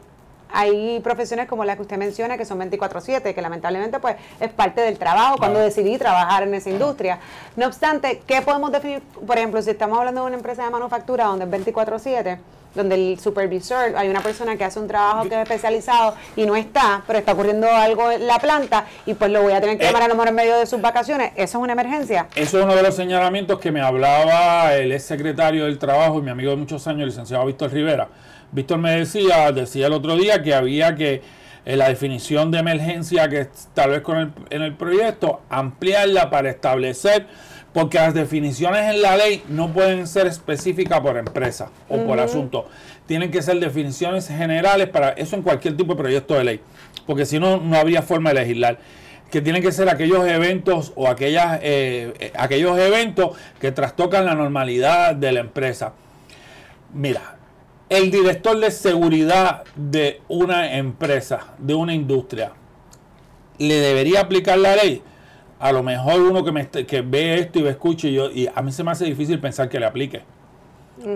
hay 0.53 1.01
profesiones 1.01 1.49
como 1.49 1.65
la 1.65 1.77
que 1.77 1.83
usted 1.83 1.97
menciona 1.97 2.37
que 2.37 2.45
son 2.45 2.59
24/7, 2.59 3.35
que 3.35 3.43
lamentablemente 3.43 3.99
pues 4.01 4.17
es 4.39 4.51
parte 4.51 4.81
del 4.81 4.99
trabajo 4.99 5.37
cuando 5.39 5.59
decidí 5.59 5.99
trabajar 5.99 6.43
en 6.43 6.55
esa 6.55 6.71
industria. 6.71 7.19
No 7.57 7.67
obstante, 7.67 8.23
¿qué 8.27 8.43
podemos 8.43 8.73
definir? 8.73 9.03
Por 9.27 9.37
ejemplo, 9.37 9.61
si 9.63 9.71
estamos 9.71 9.99
hablando 9.99 10.23
de 10.23 10.27
una 10.29 10.37
empresa 10.37 10.65
de 10.65 10.71
manufactura 10.71 11.25
donde 11.25 11.45
es 11.45 11.51
24/7, 11.51 12.39
donde 12.75 12.95
el 12.95 13.19
supervisor, 13.19 13.97
hay 13.97 14.09
una 14.09 14.21
persona 14.21 14.57
que 14.57 14.65
hace 14.65 14.79
un 14.79 14.87
trabajo 14.87 15.29
que 15.29 15.35
es 15.35 15.43
especializado 15.43 16.15
y 16.37 16.47
no 16.47 16.55
está, 16.57 17.03
pero 17.07 17.19
está 17.19 17.33
ocurriendo 17.33 17.69
algo 17.69 18.11
en 18.11 18.27
la 18.27 18.39
planta 18.39 18.85
y 19.07 19.15
pues 19.15 19.31
lo 19.31 19.43
voy 19.43 19.53
a 19.53 19.61
tener 19.61 19.79
que 19.79 19.85
eh, 19.85 19.87
llamar 19.89 20.05
a 20.05 20.09
lo 20.09 20.15
mejor 20.15 20.29
en 20.29 20.35
medio 20.35 20.57
de 20.57 20.67
sus 20.67 20.81
vacaciones. 20.81 21.33
¿Eso 21.35 21.59
es 21.59 21.63
una 21.63 21.73
emergencia? 21.73 22.29
Eso 22.35 22.59
es 22.59 22.65
uno 22.65 22.77
de 22.77 22.83
los 22.83 22.95
señalamientos 22.95 23.59
que 23.59 23.73
me 23.73 23.81
hablaba 23.81 24.75
el 24.75 24.93
ex 24.93 25.05
secretario 25.05 25.65
del 25.65 25.79
trabajo 25.79 26.19
y 26.19 26.23
mi 26.23 26.31
amigo 26.31 26.51
de 26.51 26.57
muchos 26.57 26.87
años, 26.87 27.03
el 27.03 27.09
licenciado 27.09 27.45
Víctor 27.47 27.73
Rivera. 27.73 28.09
Víctor 28.53 28.79
me 28.79 28.97
decía, 28.97 29.53
decía 29.53 29.87
el 29.87 29.93
otro 29.93 30.17
día 30.17 30.43
que 30.43 30.55
había 30.55 30.95
que 30.95 31.23
en 31.65 31.79
la 31.79 31.89
definición 31.89 32.51
de 32.51 32.59
emergencia 32.59 33.29
que 33.29 33.49
tal 33.75 33.91
vez 33.91 34.01
con 34.01 34.17
el, 34.19 34.33
en 34.51 34.63
el 34.63 34.75
proyecto, 34.75 35.43
ampliarla 35.51 36.31
para 36.31 36.51
establecer 36.51 37.27
porque 37.73 37.99
las 37.99 38.15
definiciones 38.15 38.93
en 38.95 39.03
la 39.03 39.17
ley 39.17 39.43
no 39.49 39.73
pueden 39.73 40.07
ser 40.07 40.27
específicas 40.27 41.01
por 41.01 41.17
empresa 41.17 41.71
o 41.89 41.99
por 41.99 42.19
asunto. 42.19 42.69
Tienen 43.07 43.31
que 43.31 43.43
ser 43.43 43.61
definiciones 43.61 44.29
generales 44.29 44.89
para 44.89 45.11
eso 45.11 45.37
en 45.37 45.43
cualquier 45.43 45.77
tipo 45.77 45.95
de 45.95 45.99
proyecto 45.99 46.35
de 46.35 46.45
ley, 46.45 46.61
porque 47.07 47.27
si 47.27 47.39
no, 47.39 47.59
no 47.59 47.77
habría 47.77 48.03
forma 48.03 48.31
de 48.31 48.41
legislar. 48.41 48.79
Que 49.31 49.41
tienen 49.41 49.63
que 49.63 49.71
ser 49.71 49.89
aquellos 49.89 50.27
eventos 50.27 50.93
o 50.97 51.07
aquellas, 51.07 51.61
eh, 51.63 52.13
eh, 52.19 52.33
aquellos 52.35 52.77
eventos 52.77 53.37
que 53.61 53.71
trastocan 53.71 54.27
la 54.27 54.35
normalidad 54.35 55.15
de 55.15 55.31
la 55.31 55.39
empresa. 55.39 55.93
Mira, 56.93 57.37
el 57.91 58.11
director 58.11 58.59
de 58.59 58.71
seguridad 58.71 59.65
de 59.77 60.23
una 60.29 60.79
empresa, 60.79 61.55
de 61.59 61.75
una 61.75 61.93
industria, 61.93 62.53
le 63.59 63.75
debería 63.75 64.21
aplicar 64.23 64.57
la 64.59 64.75
ley 64.77 65.03
a 65.61 65.73
lo 65.73 65.83
mejor 65.83 66.23
uno 66.23 66.43
que, 66.43 66.53
me, 66.53 66.67
que 66.67 67.03
ve 67.03 67.39
esto 67.39 67.59
y 67.59 67.63
me 67.63 67.69
escucha 67.69 68.09
y, 68.09 68.15
yo, 68.15 68.31
y 68.31 68.49
a 68.53 68.63
mí 68.63 68.73
se 68.73 68.83
me 68.83 68.91
hace 68.91 69.05
difícil 69.05 69.39
pensar 69.39 69.69
que 69.69 69.79
le 69.79 69.87
aplique. 69.87 70.23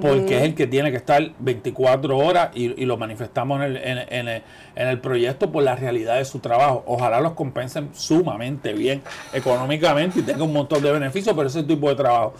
Porque 0.00 0.38
es 0.38 0.42
el 0.44 0.54
que 0.54 0.66
tiene 0.66 0.90
que 0.90 0.96
estar 0.96 1.32
24 1.40 2.16
horas 2.16 2.50
y, 2.54 2.68
lo 2.86 2.96
manifestamos 2.96 3.60
en 3.60 3.64
el, 3.64 3.76
en, 3.76 4.28
el, 4.28 4.42
en 4.76 4.88
el 4.88 4.98
proyecto 4.98 5.52
por 5.52 5.62
la 5.62 5.76
realidad 5.76 6.16
de 6.16 6.24
su 6.24 6.38
trabajo. 6.38 6.84
Ojalá 6.86 7.20
los 7.20 7.32
compensen 7.32 7.90
sumamente 7.92 8.72
bien 8.72 9.02
económicamente 9.34 10.20
y 10.20 10.22
tenga 10.22 10.42
un 10.42 10.54
montón 10.54 10.82
de 10.82 10.90
beneficios 10.90 11.34
por 11.34 11.44
ese 11.44 11.62
tipo 11.64 11.90
de 11.90 11.96
trabajo. 11.96 12.32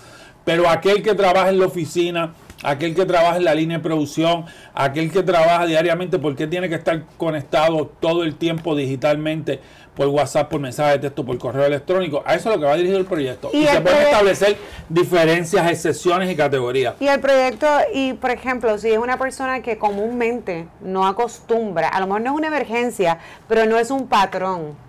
Pero 0.42 0.68
aquel 0.70 1.02
que 1.02 1.14
trabaja 1.14 1.50
en 1.50 1.58
la 1.58 1.66
oficina, 1.66 2.32
aquel 2.64 2.94
que 2.94 3.06
trabaja 3.06 3.36
en 3.36 3.44
la 3.44 3.54
línea 3.54 3.76
de 3.76 3.82
producción, 3.82 4.46
aquel 4.74 5.12
que 5.12 5.22
trabaja 5.22 5.66
diariamente, 5.66 6.18
¿por 6.18 6.34
qué 6.34 6.46
tiene 6.46 6.68
que 6.68 6.74
estar 6.74 7.04
conectado 7.16 7.86
todo 8.00 8.24
el 8.24 8.34
tiempo 8.34 8.74
digitalmente 8.74 9.60
por 9.94 10.08
WhatsApp, 10.08 10.50
por 10.50 10.60
mensaje 10.60 10.92
de 10.92 10.98
texto, 11.00 11.24
por 11.24 11.38
correo 11.38 11.66
electrónico? 11.66 12.22
A 12.26 12.34
eso 12.34 12.48
es 12.48 12.56
lo 12.56 12.60
que 12.60 12.66
va 12.66 12.74
dirigido 12.74 12.98
el 12.98 13.06
proyecto. 13.06 13.50
Y, 13.52 13.66
se 13.66 13.80
pueden 13.80 14.02
establecer 14.02 14.56
diferencias, 14.88 15.70
excepciones 15.70 16.30
y 16.30 16.34
categorías. 16.34 16.94
Y 16.98 17.06
el 17.06 17.20
proyecto, 17.20 17.68
y 17.92 18.14
por 18.14 18.30
ejemplo, 18.30 18.76
si 18.78 18.90
es 18.90 18.98
una 18.98 19.18
persona 19.18 19.60
que 19.62 19.78
comúnmente 19.78 20.66
no 20.80 21.06
acostumbra, 21.06 21.88
a 21.88 22.00
lo 22.00 22.06
mejor 22.06 22.22
no 22.22 22.30
es 22.30 22.36
una 22.36 22.46
emergencia, 22.48 23.18
pero 23.46 23.66
no 23.66 23.78
es 23.78 23.90
un 23.90 24.08
patrón 24.08 24.84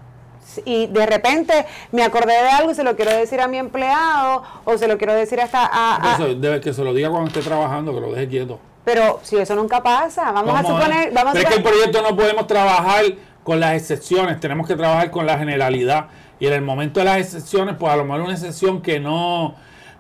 y 0.66 0.88
de 0.88 1.06
repente 1.06 1.66
me 1.92 2.04
acordé 2.04 2.34
de 2.34 2.50
algo 2.50 2.72
y 2.72 2.76
se 2.76 2.84
lo 2.84 2.96
quiero 2.96 3.12
decir 3.12 3.42
a 3.42 3.48
mi 3.48 3.58
empleado 3.58 4.44
o 4.64 4.78
se 4.78 4.88
lo 4.88 4.98
quiero 4.98 5.14
decir 5.14 5.40
hasta 5.42 5.70
a... 5.72 6.18
debe 6.36 6.62
que 6.62 6.74
se 6.74 6.84
lo 6.84 6.94
diga 6.94 7.10
cuando 7.10 7.28
esté 7.28 7.42
trabajando, 7.42 7.94
que 7.94 8.02
lo 8.02 8.12
deje 8.12 8.28
quieto. 8.28 8.60
Pero 8.84 9.20
si 9.24 9.38
eso 9.38 9.56
nunca 9.56 9.82
pasa, 9.82 10.32
vamos, 10.32 10.54
a 10.56 10.62
suponer... 10.62 11.12
Vamos 11.12 11.34
Pero 11.34 11.48
es 11.48 11.50
que 11.50 11.58
el 11.58 11.64
proyecto 11.64 12.02
no 12.04 12.16
podemos 12.16 12.46
trabajar 12.46 13.04
con 13.44 13.60
las 13.60 13.76
excepciones, 13.76 14.40
tenemos 14.40 14.68
que 14.68 14.76
trabajar 14.76 15.10
con 15.10 15.26
la 15.26 15.38
generalidad. 15.38 16.08
Y 16.40 16.48
en 16.48 16.54
el 16.54 16.62
momento 16.62 17.00
de 17.00 17.06
las 17.06 17.18
excepciones, 17.18 17.76
pues 17.80 17.92
a 17.92 17.96
lo 17.96 18.06
mejor 18.06 18.22
una 18.22 18.34
excepción 18.34 18.82
que 18.82 19.00
no... 19.00 19.56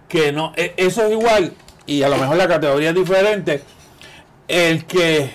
que 0.07 0.31
no 0.31 0.53
e, 0.55 0.73
Eso 0.77 1.03
es 1.03 1.11
igual, 1.11 1.53
y 1.87 2.03
a 2.03 2.09
lo 2.09 2.17
mejor 2.17 2.37
la 2.37 2.47
categoría 2.47 2.89
es 2.89 2.95
diferente. 2.95 3.63
El 4.47 4.85
que 4.85 5.31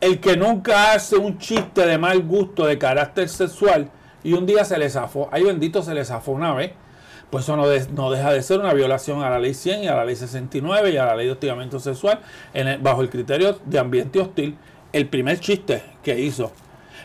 el 0.00 0.20
que 0.20 0.36
nunca 0.36 0.92
hace 0.92 1.16
un 1.16 1.38
chiste 1.38 1.86
de 1.86 1.98
mal 1.98 2.22
gusto 2.22 2.66
de 2.66 2.78
carácter 2.78 3.28
sexual 3.28 3.90
y 4.22 4.32
un 4.32 4.46
día 4.46 4.64
se 4.64 4.78
le 4.78 4.88
zafó, 4.90 5.28
ay 5.32 5.42
bendito 5.42 5.82
se 5.82 5.94
le 5.94 6.04
zafó 6.04 6.32
una 6.32 6.54
vez, 6.54 6.72
pues 7.30 7.44
eso 7.44 7.56
no, 7.56 8.10
deja 8.10 8.32
de 8.32 8.42
ser 8.42 8.60
una 8.60 8.72
violación 8.72 9.22
a 9.22 9.30
la 9.30 9.38
ley 9.38 9.54
100 9.54 9.84
y 9.84 9.88
a 9.88 9.96
la 9.96 10.04
ley 10.04 10.14
69 10.14 10.90
y 10.90 10.96
a 10.96 11.06
la 11.06 11.16
ley 11.16 11.26
de 11.26 11.32
hostigamiento 11.32 11.80
sexual 11.80 12.20
bajo 12.80 13.02
el 13.02 13.10
criterio 13.10 13.58
de 13.64 13.78
ambiente 13.78 14.20
hostil. 14.20 14.56
El 14.92 15.08
primer 15.08 15.40
chiste 15.40 15.82
que 16.02 16.18
hizo. 16.18 16.52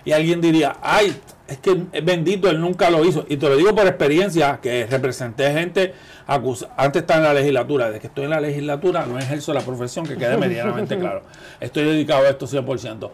y 0.06 0.12
alguien 0.12 0.40
diría, 0.40 0.78
ay, 0.82 1.20
es 1.52 1.58
que 1.58 1.84
es 1.92 2.06
bendito, 2.06 2.50
él 2.50 2.62
nunca 2.62 2.90
lo 2.90 3.04
hizo. 3.04 3.26
Y 3.28 3.36
te 3.36 3.50
lo 3.50 3.58
digo 3.58 3.76
por 3.76 3.86
experiencia, 3.86 4.60
que 4.62 4.86
representé 4.86 5.52
gente 5.52 5.94
acusa, 6.26 6.70
antes 6.78 7.02
estaba 7.02 7.20
en 7.20 7.26
la 7.26 7.34
legislatura, 7.34 7.92
de 7.92 8.00
que 8.00 8.08
estoy 8.08 8.24
en 8.24 8.30
la 8.30 8.40
legislatura 8.40 9.06
no 9.06 9.20
ejerzo 9.20 9.54
la 9.54 9.60
profesión, 9.60 10.06
que 10.06 10.16
quede 10.16 10.38
medianamente 10.38 10.98
claro. 11.00 11.24
Estoy 11.60 11.84
dedicado 11.84 12.26
a 12.26 12.30
esto 12.30 12.48
100%. 12.48 13.10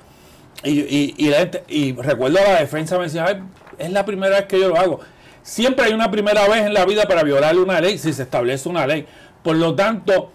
Y, 0.63 0.70
y, 0.70 1.15
y, 1.17 1.29
la 1.29 1.38
gente, 1.38 1.63
y 1.67 1.94
recuerdo 1.94 2.38
a 2.38 2.44
la 2.44 2.60
defensa 2.60 2.98
me 2.98 3.06
decía, 3.06 3.25
ay, 3.25 3.41
es 3.79 3.91
la 3.91 4.06
primera 4.06 4.38
vez 4.38 4.46
que 4.46 4.60
yo 4.60 4.70
lo 4.70 4.77
hago. 4.77 5.00
Siempre 5.41 5.86
hay 5.86 5.94
una 5.94 6.12
primera 6.12 6.48
vez 6.48 6.65
en 6.65 6.74
la 6.75 6.86
vida 6.86 7.08
para 7.08 7.24
violar 7.24 7.58
una 7.58 7.82
ley, 7.82 7.98
si 7.98 8.13
se 8.13 8.24
establece 8.24 8.70
una 8.70 8.86
ley. 8.86 9.08
Por 9.41 9.56
lo 9.56 9.74
tanto, 9.74 10.32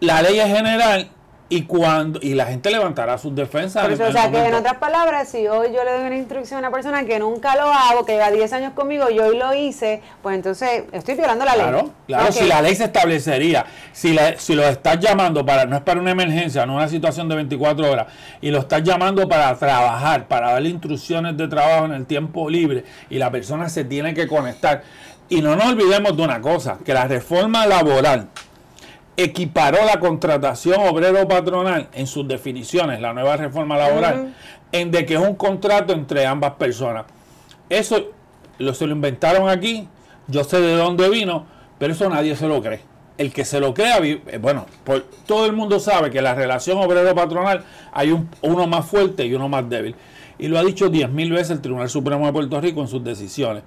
la 0.00 0.22
ley 0.22 0.38
es 0.38 0.46
general 0.46 1.10
y 1.52 1.64
cuando 1.64 2.18
y 2.22 2.32
la 2.32 2.46
gente 2.46 2.70
levantará 2.70 3.18
sus 3.18 3.34
defensas. 3.34 3.86
o 4.00 4.10
sea, 4.10 4.30
que 4.30 4.38
en 4.38 4.54
otras 4.54 4.78
palabras, 4.78 5.28
si 5.28 5.46
hoy 5.46 5.68
yo 5.70 5.84
le 5.84 5.92
doy 5.92 6.06
una 6.06 6.16
instrucción 6.16 6.56
a 6.56 6.68
una 6.68 6.70
persona 6.70 7.04
que 7.04 7.18
nunca 7.18 7.54
lo 7.56 7.64
hago, 7.64 8.06
que 8.06 8.12
lleva 8.12 8.30
10 8.30 8.50
años 8.54 8.72
conmigo, 8.72 9.10
yo 9.10 9.26
hoy 9.26 9.36
lo 9.36 9.52
hice, 9.52 10.00
pues 10.22 10.34
entonces 10.34 10.84
estoy 10.92 11.14
violando 11.14 11.44
la 11.44 11.52
ley. 11.52 11.66
Claro, 11.66 11.90
claro, 12.06 12.32
si 12.32 12.46
la 12.46 12.62
ley 12.62 12.74
se 12.74 12.84
establecería, 12.84 13.66
si, 13.92 14.16
si 14.38 14.54
lo 14.54 14.66
estás 14.66 14.98
llamando 14.98 15.44
para, 15.44 15.66
no 15.66 15.76
es 15.76 15.82
para 15.82 16.00
una 16.00 16.12
emergencia, 16.12 16.64
no 16.64 16.74
una 16.76 16.88
situación 16.88 17.28
de 17.28 17.34
24 17.34 17.90
horas, 17.90 18.06
y 18.40 18.50
lo 18.50 18.60
estás 18.60 18.82
llamando 18.82 19.28
para 19.28 19.54
trabajar, 19.54 20.28
para 20.28 20.52
darle 20.52 20.70
instrucciones 20.70 21.36
de 21.36 21.48
trabajo 21.48 21.84
en 21.84 21.92
el 21.92 22.06
tiempo 22.06 22.48
libre, 22.48 22.84
y 23.10 23.18
la 23.18 23.30
persona 23.30 23.68
se 23.68 23.84
tiene 23.84 24.14
que 24.14 24.26
conectar. 24.26 24.84
Y 25.28 25.42
no 25.42 25.54
nos 25.54 25.66
olvidemos 25.66 26.16
de 26.16 26.22
una 26.22 26.40
cosa, 26.40 26.78
que 26.82 26.94
la 26.94 27.06
reforma 27.06 27.66
laboral 27.66 28.28
equiparó 29.16 29.84
la 29.84 30.00
contratación 30.00 30.80
obrero-patronal 30.88 31.88
en 31.92 32.06
sus 32.06 32.26
definiciones, 32.26 33.00
la 33.00 33.12
nueva 33.12 33.36
reforma 33.36 33.76
laboral, 33.76 34.34
en 34.72 34.90
de 34.90 35.04
que 35.04 35.14
es 35.14 35.20
un 35.20 35.34
contrato 35.34 35.92
entre 35.92 36.26
ambas 36.26 36.52
personas. 36.52 37.04
Eso 37.68 38.10
lo, 38.58 38.74
se 38.74 38.86
lo 38.86 38.92
inventaron 38.92 39.48
aquí, 39.48 39.88
yo 40.28 40.44
sé 40.44 40.60
de 40.60 40.76
dónde 40.76 41.08
vino, 41.10 41.46
pero 41.78 41.92
eso 41.92 42.08
nadie 42.08 42.36
se 42.36 42.48
lo 42.48 42.62
cree. 42.62 42.80
El 43.18 43.32
que 43.32 43.44
se 43.44 43.60
lo 43.60 43.74
crea, 43.74 43.98
eh, 44.02 44.38
bueno, 44.40 44.66
todo 45.26 45.44
el 45.46 45.52
mundo 45.52 45.78
sabe 45.78 46.10
que 46.10 46.22
la 46.22 46.34
relación 46.34 46.78
obrero-patronal 46.78 47.64
hay 47.92 48.10
un, 48.10 48.28
uno 48.40 48.66
más 48.66 48.86
fuerte 48.86 49.26
y 49.26 49.34
uno 49.34 49.48
más 49.48 49.68
débil. 49.68 49.94
Y 50.38 50.48
lo 50.48 50.58
ha 50.58 50.64
dicho 50.64 50.88
diez 50.88 51.10
mil 51.10 51.30
veces 51.30 51.50
el 51.50 51.60
Tribunal 51.60 51.90
Supremo 51.90 52.26
de 52.26 52.32
Puerto 52.32 52.60
Rico 52.60 52.80
en 52.80 52.88
sus 52.88 53.04
decisiones. 53.04 53.62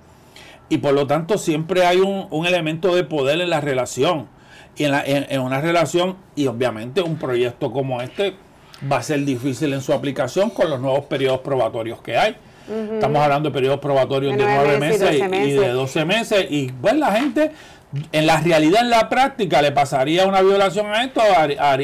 Y 0.68 0.80
por 0.80 0.94
lo 0.94 1.06
tanto 1.06 1.38
siempre 1.38 1.86
hay 1.86 1.98
un, 1.98 2.26
un 2.32 2.48
elemento 2.48 2.96
de 2.96 3.04
poder 3.04 3.40
en 3.40 3.52
la 3.52 3.62
relación 3.62 4.28
y 4.76 4.84
en, 4.86 5.40
una 5.40 5.62
relación 5.62 6.18
y 6.36 6.48
obviamente 6.48 7.02
un 7.02 7.18
proyecto 7.18 7.72
como 7.72 8.02
este 8.02 8.36
va 8.92 8.98
a 8.98 9.04
ser 9.04 9.24
difícil 9.24 9.74
en 9.74 9.82
su 9.82 9.94
aplicación 9.94 10.50
con 10.50 10.70
los 10.70 10.80
nuevos 10.80 11.06
periodos 11.06 11.40
probatorios 11.40 12.02
que 12.02 12.18
hay. 12.18 12.36
Estamos 12.94 13.22
hablando 13.22 13.50
de 13.50 13.54
periodos 13.54 13.80
probatorios 13.80 14.36
de, 14.36 14.44
nueve 14.44 14.80
meses, 14.80 15.16
y, 15.16 15.52
de 15.52 15.70
12 15.70 16.06
meses 16.06 16.48
y 16.50 16.72
pues 16.72 16.96
la 16.96 17.12
gente 17.12 17.52
en 18.12 18.26
la 18.26 18.42
realidad, 18.42 18.82
en 18.82 18.90
la 18.90 19.08
práctica, 19.08 19.62
le 19.62 19.72
pasaría 19.72 20.28
una 20.28 20.42
violación 20.42 20.88
a 20.88 21.04
esto, 21.04 21.22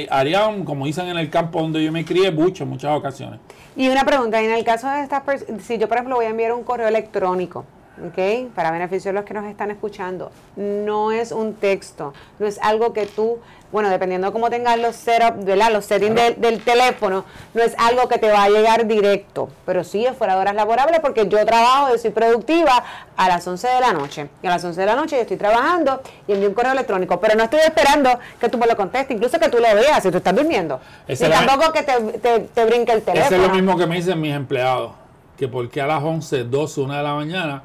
harían, 0.10 0.66
como 0.66 0.86
dicen 0.86 1.08
en 1.08 1.18
el 1.18 1.30
campo 1.30 1.62
donde 1.62 1.84
yo 1.84 1.92
me 1.92 2.04
crié, 2.04 2.32
mucho 2.32 2.64
en 2.64 2.70
muchas 2.70 2.98
ocasiones. 2.98 3.40
Y 3.76 3.88
una 3.88 4.04
pregunta, 4.04 4.42
en 4.42 4.52
el 4.52 4.64
caso 4.64 4.90
de 4.90 5.04
estas 5.04 5.22
personas, 5.22 5.64
si 5.64 5.78
yo 5.78 5.88
por 5.88 5.98
ejemplo 5.98 6.16
voy 6.16 6.26
a 6.26 6.30
enviar 6.30 6.52
un 6.52 6.64
correo 6.64 6.88
electrónico, 6.88 7.66
¿ok? 7.98 8.52
Para 8.56 8.72
beneficio 8.72 9.10
de 9.10 9.14
los 9.14 9.26
que 9.26 9.34
nos 9.34 9.46
están 9.46 9.72
escuchando. 9.72 10.32
No 10.56 11.12
es 11.12 11.32
un 11.32 11.54
texto, 11.54 12.14
no 12.40 12.48
es 12.48 12.60
algo 12.62 12.94
que 12.94 13.06
tú, 13.06 13.40
bueno, 13.72 13.90
dependiendo 13.90 14.28
de 14.28 14.34
cómo 14.34 14.50
tengas 14.50 14.80
los 14.80 14.96
setup, 14.96 15.48
Los 15.72 15.86
settings 15.86 16.16
del, 16.38 16.62
teléfono, 16.62 17.26
no 17.54 17.62
es 17.62 17.76
algo 17.78 18.08
que 18.08 18.18
te 18.18 18.32
va 18.32 18.44
a 18.44 18.50
llegar 18.50 18.88
directo, 18.88 19.50
pero 19.66 19.84
sí 19.84 20.06
es 20.06 20.16
fuera 20.16 20.36
de 20.36 20.42
horas 20.42 20.56
laborables 20.56 21.00
porque 21.00 21.28
yo 21.28 21.46
trabajo, 21.46 21.90
yo 21.92 21.98
soy 21.98 22.12
productiva 22.12 22.84
a 23.16 23.28
las 23.28 23.46
11 23.46 23.68
de 23.68 23.80
la 23.80 23.94
noche. 23.94 24.30
Y 24.42 24.48
a 24.48 24.52
las 24.52 24.64
11 24.64 24.80
de 24.80 24.86
la 24.86 24.96
noche 24.96 25.16
yo 25.16 25.22
estoy 25.22 25.38
trabajando 25.38 26.02
y 26.28 26.34
envío 26.34 26.50
un 26.50 26.56
correo 26.56 26.72
electrónico, 26.72 27.20
pero 27.20 27.36
no 27.36 27.44
estoy 27.44 27.60
esperando 27.60 28.10
que 28.40 28.50
tú 28.50 28.58
me 28.58 28.68
lo 28.68 28.76
contestes, 28.76 29.16
incluso 29.16 29.40
que 29.40 29.50
tú 29.50 29.58
lo 29.58 29.76
veas 29.76 30.02
si 30.02 30.12
tú 30.12 30.18
estás 30.18 30.36
durmiendo. 30.36 30.80
y 31.08 31.16
tampoco 31.16 31.72
que 31.72 31.84
te, 31.84 31.94
te, 32.20 32.40
te 32.40 32.66
brinque 32.66 32.94
el 32.94 33.02
teléfono. 33.04 33.26
Eso 33.26 33.36
es 33.36 33.50
lo 33.50 33.54
mismo 33.54 33.78
que 33.78 33.86
me 33.86 33.96
dicen 33.96 34.20
mis 34.20 34.34
empleados, 34.34 34.92
que 35.38 35.48
porque 35.48 35.82
a 35.82 35.88
las 35.88 36.04
11, 36.04 36.46
12, 36.46 36.82
1 36.82 36.94
de 36.94 37.04
la 37.04 37.14
mañana 37.16 37.64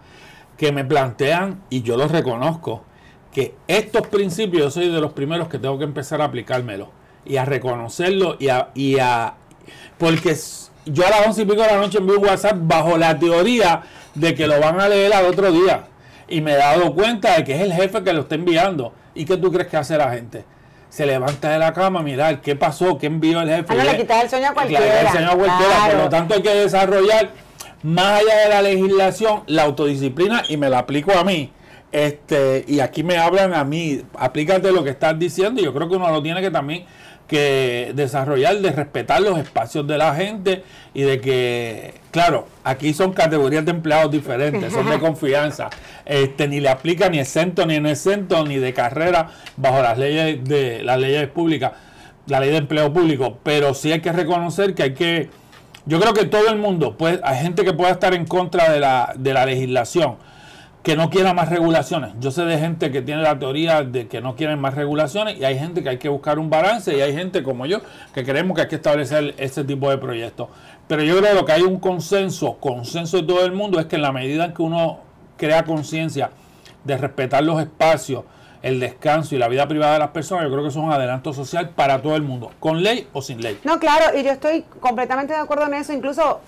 que 0.56 0.72
me 0.72 0.84
plantean, 0.84 1.62
y 1.70 1.82
yo 1.82 1.96
los 1.96 2.10
reconozco, 2.10 2.84
que 3.32 3.54
estos 3.68 4.06
principios 4.06 4.62
yo 4.62 4.70
soy 4.70 4.88
de 4.88 5.00
los 5.00 5.12
primeros 5.12 5.48
que 5.48 5.58
tengo 5.58 5.78
que 5.78 5.84
empezar 5.84 6.22
a 6.22 6.24
aplicármelo 6.24 6.90
y 7.26 7.36
a 7.36 7.44
reconocerlo 7.44 8.36
y 8.38 8.48
a, 8.48 8.70
y 8.74 8.98
a 8.98 9.34
porque 9.98 10.34
yo 10.86 11.06
a 11.06 11.10
las 11.10 11.26
once 11.26 11.42
y 11.42 11.44
pico 11.44 11.60
de 11.60 11.68
la 11.68 11.76
noche 11.76 11.98
envío 11.98 12.18
un 12.18 12.24
WhatsApp 12.24 12.56
bajo 12.60 12.96
la 12.96 13.18
teoría 13.18 13.82
de 14.14 14.34
que 14.34 14.46
lo 14.46 14.58
van 14.58 14.80
a 14.80 14.88
leer 14.88 15.12
al 15.12 15.26
otro 15.26 15.52
día 15.52 15.84
y 16.28 16.40
me 16.40 16.52
he 16.52 16.56
dado 16.56 16.94
cuenta 16.94 17.36
de 17.36 17.44
que 17.44 17.54
es 17.54 17.60
el 17.60 17.74
jefe 17.74 18.02
que 18.02 18.12
lo 18.14 18.22
está 18.22 18.36
enviando 18.36 18.94
y 19.14 19.26
qué 19.26 19.36
tú 19.36 19.52
crees 19.52 19.68
que 19.68 19.76
hace 19.76 19.98
la 19.98 20.12
gente 20.12 20.44
se 20.88 21.04
levanta 21.04 21.50
de 21.50 21.58
la 21.58 21.74
cama, 21.74 22.00
mirar 22.00 22.40
qué 22.40 22.56
pasó, 22.56 22.96
qué 22.96 23.06
envió 23.06 23.42
el 23.42 23.50
jefe. 23.50 23.66
Ah, 23.68 23.74
no, 23.74 23.84
le 23.84 23.96
quitas 23.98 24.22
el 24.22 24.30
sueño 24.30 24.48
a 24.48 24.54
cualquiera. 24.54 25.00
El 25.02 25.08
sueño 25.08 25.30
a 25.30 25.36
cualquiera. 25.36 25.88
Por 25.90 25.98
lo 25.98 26.08
tanto, 26.08 26.34
hay 26.34 26.42
que 26.42 26.54
desarrollar 26.54 27.30
más 27.86 28.20
allá 28.20 28.36
de 28.42 28.48
la 28.48 28.62
legislación, 28.62 29.44
la 29.46 29.62
autodisciplina, 29.62 30.42
y 30.48 30.56
me 30.56 30.68
la 30.68 30.80
aplico 30.80 31.12
a 31.12 31.22
mí. 31.22 31.52
Este, 31.92 32.64
y 32.66 32.80
aquí 32.80 33.04
me 33.04 33.16
hablan 33.16 33.54
a 33.54 33.62
mí, 33.62 34.02
aplícate 34.18 34.72
lo 34.72 34.82
que 34.82 34.90
estás 34.90 35.16
diciendo, 35.16 35.60
y 35.60 35.64
yo 35.64 35.72
creo 35.72 35.88
que 35.88 35.94
uno 35.94 36.10
lo 36.10 36.20
tiene 36.20 36.40
que 36.40 36.50
también 36.50 36.84
que 37.28 37.92
desarrollar, 37.94 38.58
de 38.58 38.72
respetar 38.72 39.20
los 39.20 39.38
espacios 39.38 39.86
de 39.86 39.98
la 39.98 40.14
gente 40.16 40.64
y 40.94 41.02
de 41.02 41.20
que, 41.20 41.94
claro, 42.10 42.48
aquí 42.64 42.92
son 42.92 43.12
categorías 43.12 43.64
de 43.64 43.70
empleados 43.70 44.10
diferentes, 44.10 44.72
son 44.72 44.90
de 44.90 44.98
confianza, 45.00 45.70
este, 46.04 46.48
ni 46.48 46.58
le 46.58 46.68
aplica 46.68 47.08
ni 47.08 47.20
exento 47.20 47.66
ni 47.66 47.78
no 47.78 47.88
exento, 47.88 48.44
ni 48.44 48.56
de 48.56 48.72
carrera 48.74 49.30
bajo 49.56 49.80
las 49.80 49.96
leyes 49.96 50.42
de 50.44 50.82
las 50.82 50.98
leyes 50.98 51.28
públicas, 51.28 51.72
la 52.26 52.40
ley 52.40 52.50
de 52.50 52.56
empleo 52.56 52.92
público, 52.92 53.38
pero 53.44 53.74
sí 53.74 53.92
hay 53.92 54.00
que 54.00 54.12
reconocer 54.12 54.74
que 54.74 54.82
hay 54.82 54.94
que 54.94 55.30
yo 55.86 56.00
creo 56.00 56.12
que 56.12 56.24
todo 56.24 56.48
el 56.48 56.58
mundo, 56.58 56.96
pues, 56.98 57.20
hay 57.22 57.38
gente 57.38 57.64
que 57.64 57.72
pueda 57.72 57.92
estar 57.92 58.12
en 58.12 58.26
contra 58.26 58.70
de 58.70 58.80
la, 58.80 59.14
de 59.16 59.32
la 59.32 59.46
legislación, 59.46 60.16
que 60.82 60.94
no 60.94 61.10
quiera 61.10 61.34
más 61.34 61.48
regulaciones. 61.48 62.12
Yo 62.20 62.30
sé 62.30 62.44
de 62.44 62.58
gente 62.58 62.92
que 62.92 63.02
tiene 63.02 63.22
la 63.22 63.38
teoría 63.38 63.82
de 63.82 64.06
que 64.06 64.20
no 64.20 64.36
quieren 64.36 64.60
más 64.60 64.74
regulaciones 64.74 65.36
y 65.36 65.44
hay 65.44 65.58
gente 65.58 65.82
que 65.82 65.88
hay 65.88 65.98
que 65.98 66.08
buscar 66.08 66.38
un 66.38 66.48
balance 66.48 66.96
y 66.96 67.00
hay 67.00 67.12
gente 67.12 67.42
como 67.42 67.66
yo 67.66 67.80
que 68.14 68.24
creemos 68.24 68.54
que 68.54 68.62
hay 68.62 68.68
que 68.68 68.76
establecer 68.76 69.34
ese 69.36 69.64
tipo 69.64 69.90
de 69.90 69.98
proyectos. 69.98 70.48
Pero 70.86 71.02
yo 71.02 71.18
creo 71.18 71.44
que 71.44 71.50
hay 71.50 71.62
un 71.62 71.80
consenso, 71.80 72.58
consenso 72.60 73.16
de 73.16 73.24
todo 73.24 73.44
el 73.44 73.50
mundo, 73.50 73.80
es 73.80 73.86
que 73.86 73.96
en 73.96 74.02
la 74.02 74.12
medida 74.12 74.44
en 74.44 74.54
que 74.54 74.62
uno 74.62 75.00
crea 75.36 75.64
conciencia 75.64 76.30
de 76.84 76.96
respetar 76.96 77.42
los 77.42 77.60
espacios, 77.60 78.22
el 78.66 78.80
descanso 78.80 79.36
y 79.36 79.38
la 79.38 79.46
vida 79.46 79.68
privada 79.68 79.92
de 79.92 79.98
las 80.00 80.10
personas, 80.10 80.44
yo 80.44 80.50
creo 80.50 80.64
que 80.64 80.72
son 80.72 80.84
un 80.84 80.92
adelanto 80.92 81.32
social 81.32 81.70
para 81.70 82.02
todo 82.02 82.16
el 82.16 82.22
mundo, 82.22 82.50
con 82.58 82.82
ley 82.82 83.06
o 83.12 83.22
sin 83.22 83.40
ley. 83.40 83.60
No, 83.62 83.78
claro, 83.78 84.18
y 84.18 84.24
yo 84.24 84.32
estoy 84.32 84.62
completamente 84.80 85.32
de 85.32 85.38
acuerdo 85.38 85.66
en 85.66 85.74
eso. 85.74 85.92
Incluso 85.92 86.40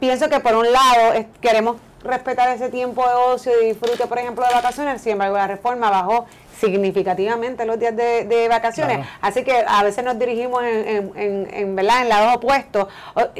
pienso 0.00 0.30
que 0.30 0.40
por 0.40 0.54
un 0.54 0.72
lado 0.72 1.26
queremos 1.42 1.76
respetar 2.02 2.48
ese 2.54 2.70
tiempo 2.70 3.06
de 3.06 3.14
ocio 3.14 3.52
y 3.62 3.66
disfrute, 3.66 4.06
por 4.06 4.18
ejemplo, 4.18 4.46
de 4.46 4.54
vacaciones. 4.54 5.02
Sin 5.02 5.12
embargo, 5.12 5.36
la 5.36 5.46
reforma 5.46 5.90
bajó 5.90 6.24
significativamente 6.58 7.66
los 7.66 7.78
días 7.78 7.94
de, 7.94 8.46
vacaciones. 8.48 9.06
Así 9.20 9.44
que 9.44 9.64
a 9.66 9.82
veces 9.82 10.02
nos 10.04 10.18
dirigimos 10.18 10.62
en, 10.62 11.12
en, 11.16 11.48
en, 11.52 11.76
¿verdad? 11.76 12.02
en 12.02 12.08
lados 12.08 12.36
opuestos. 12.36 12.88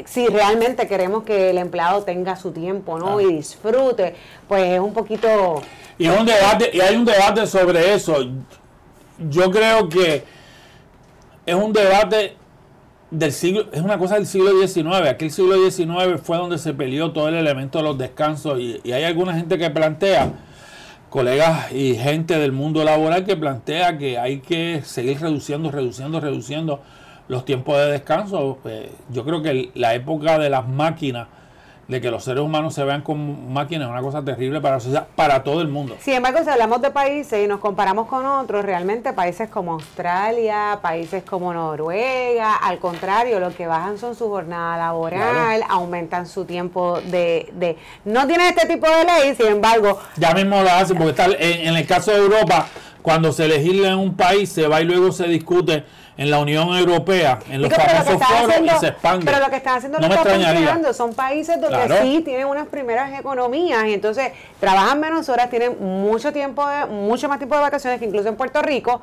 Si 0.05 0.27
realmente 0.27 0.87
queremos 0.87 1.23
que 1.23 1.49
el 1.49 1.57
empleado 1.57 2.03
tenga 2.03 2.35
su 2.35 2.51
tiempo 2.51 2.99
¿no? 2.99 3.19
y 3.19 3.33
disfrute, 3.33 4.15
pues 4.47 4.73
es 4.73 4.79
un 4.79 4.93
poquito 4.93 5.61
y, 5.97 6.07
un 6.07 6.25
debate, 6.25 6.71
y 6.73 6.81
hay 6.81 6.95
un 6.95 7.05
debate 7.05 7.45
sobre 7.47 7.93
eso. 7.93 8.15
Yo 9.29 9.51
creo 9.51 9.87
que 9.89 10.23
es 11.45 11.55
un 11.55 11.71
debate 11.73 12.35
del 13.11 13.31
siglo, 13.31 13.67
es 13.71 13.81
una 13.81 13.97
cosa 13.97 14.15
del 14.15 14.25
siglo 14.25 14.51
XIX. 14.65 15.07
Aquí 15.09 15.25
el 15.25 15.31
siglo 15.31 15.55
XIX 15.69 16.19
fue 16.21 16.37
donde 16.37 16.57
se 16.57 16.73
peleó 16.73 17.11
todo 17.11 17.29
el 17.29 17.35
elemento 17.35 17.77
de 17.77 17.83
los 17.83 17.97
descansos. 17.97 18.59
Y, 18.59 18.91
hay 18.91 19.03
alguna 19.03 19.33
gente 19.33 19.57
que 19.57 19.69
plantea, 19.69 20.33
colegas 21.09 21.71
y 21.71 21.95
gente 21.95 22.39
del 22.39 22.51
mundo 22.51 22.83
laboral 22.83 23.23
que 23.23 23.37
plantea 23.37 23.97
que 23.97 24.17
hay 24.17 24.39
que 24.39 24.81
seguir 24.83 25.21
reduciendo, 25.21 25.69
reduciendo, 25.69 26.19
reduciendo 26.19 26.81
los 27.27 27.45
tiempos 27.45 27.77
de 27.77 27.91
descanso. 27.91 28.57
Pues, 28.63 28.89
yo 29.09 29.23
creo 29.23 29.41
que 29.43 29.71
la 29.75 29.93
época 29.93 30.39
de 30.39 30.49
las 30.49 30.67
máquinas 30.67 31.27
de 31.87 31.99
que 31.99 32.09
los 32.09 32.23
seres 32.23 32.43
humanos 32.43 32.73
se 32.73 32.83
vean 32.83 33.01
como 33.01 33.33
máquinas 33.49 33.87
es 33.87 33.91
una 33.91 34.01
cosa 34.01 34.23
terrible 34.23 34.61
para 34.61 34.75
la 34.75 34.79
sociedad, 34.79 35.07
para 35.15 35.43
todo 35.43 35.61
el 35.61 35.67
mundo. 35.67 35.97
Sin 35.99 36.13
embargo, 36.13 36.39
si 36.43 36.49
hablamos 36.49 36.81
de 36.81 36.91
países 36.91 37.43
y 37.43 37.47
nos 37.47 37.59
comparamos 37.59 38.07
con 38.07 38.25
otros, 38.25 38.63
realmente 38.63 39.13
países 39.13 39.49
como 39.49 39.73
Australia, 39.73 40.79
países 40.81 41.23
como 41.23 41.53
Noruega, 41.53 42.55
al 42.55 42.79
contrario, 42.79 43.39
lo 43.39 43.53
que 43.53 43.67
bajan 43.67 43.97
son 43.97 44.15
su 44.15 44.29
jornada 44.29 44.77
laboral, 44.77 45.63
aumentan 45.69 46.27
su 46.27 46.45
tiempo 46.45 47.01
de, 47.01 47.51
de... 47.53 47.77
No 48.05 48.27
tienen 48.27 48.47
este 48.47 48.67
tipo 48.67 48.87
de 48.87 49.03
ley, 49.03 49.35
sin 49.35 49.47
embargo... 49.47 49.99
Ya 50.15 50.33
mismo 50.33 50.61
lo 50.61 50.69
hacen, 50.69 50.97
porque 50.97 51.11
está 51.11 51.25
en, 51.25 51.75
el 51.75 51.85
caso 51.85 52.11
de 52.11 52.17
Europa 52.17 52.67
cuando 53.03 53.31
se 53.31 53.47
legisla 53.47 53.89
en 53.89 53.99
un 53.99 54.15
país, 54.15 54.49
se 54.51 54.67
va 54.67 54.81
y 54.81 54.85
luego 54.85 55.11
se 55.11 55.27
discute 55.27 55.83
en 56.17 56.29
la 56.31 56.39
Unión 56.39 56.69
Europea, 56.75 57.39
en 57.49 57.61
los 57.61 57.73
famosos 57.73 58.21
foros 58.23 58.55
y 58.63 58.79
se 58.79 58.87
expande. 58.87 59.25
Pero 59.25 59.39
lo 59.39 59.49
que 59.49 59.55
están 59.57 59.77
haciendo 59.77 59.99
no 59.99 60.07
lo 60.07 60.13
están 60.15 60.93
son 60.93 61.13
países 61.13 61.59
donde 61.59 61.85
Claro. 61.85 61.97
sí 62.01 62.21
tienen 62.23 62.47
unas 62.47 62.67
primeras 62.67 63.19
economías 63.19 63.85
y 63.87 63.93
entonces 63.93 64.31
trabajan 64.59 64.99
menos 64.99 65.27
horas, 65.29 65.49
tienen 65.49 65.75
mucho 65.79 66.31
tiempo, 66.31 66.65
de, 66.67 66.85
mucho 66.85 67.27
más 67.29 67.39
tiempo 67.39 67.55
de 67.55 67.61
vacaciones 67.61 67.99
que 67.99 68.05
incluso 68.05 68.29
en 68.29 68.35
Puerto 68.35 68.61
Rico. 68.61 69.01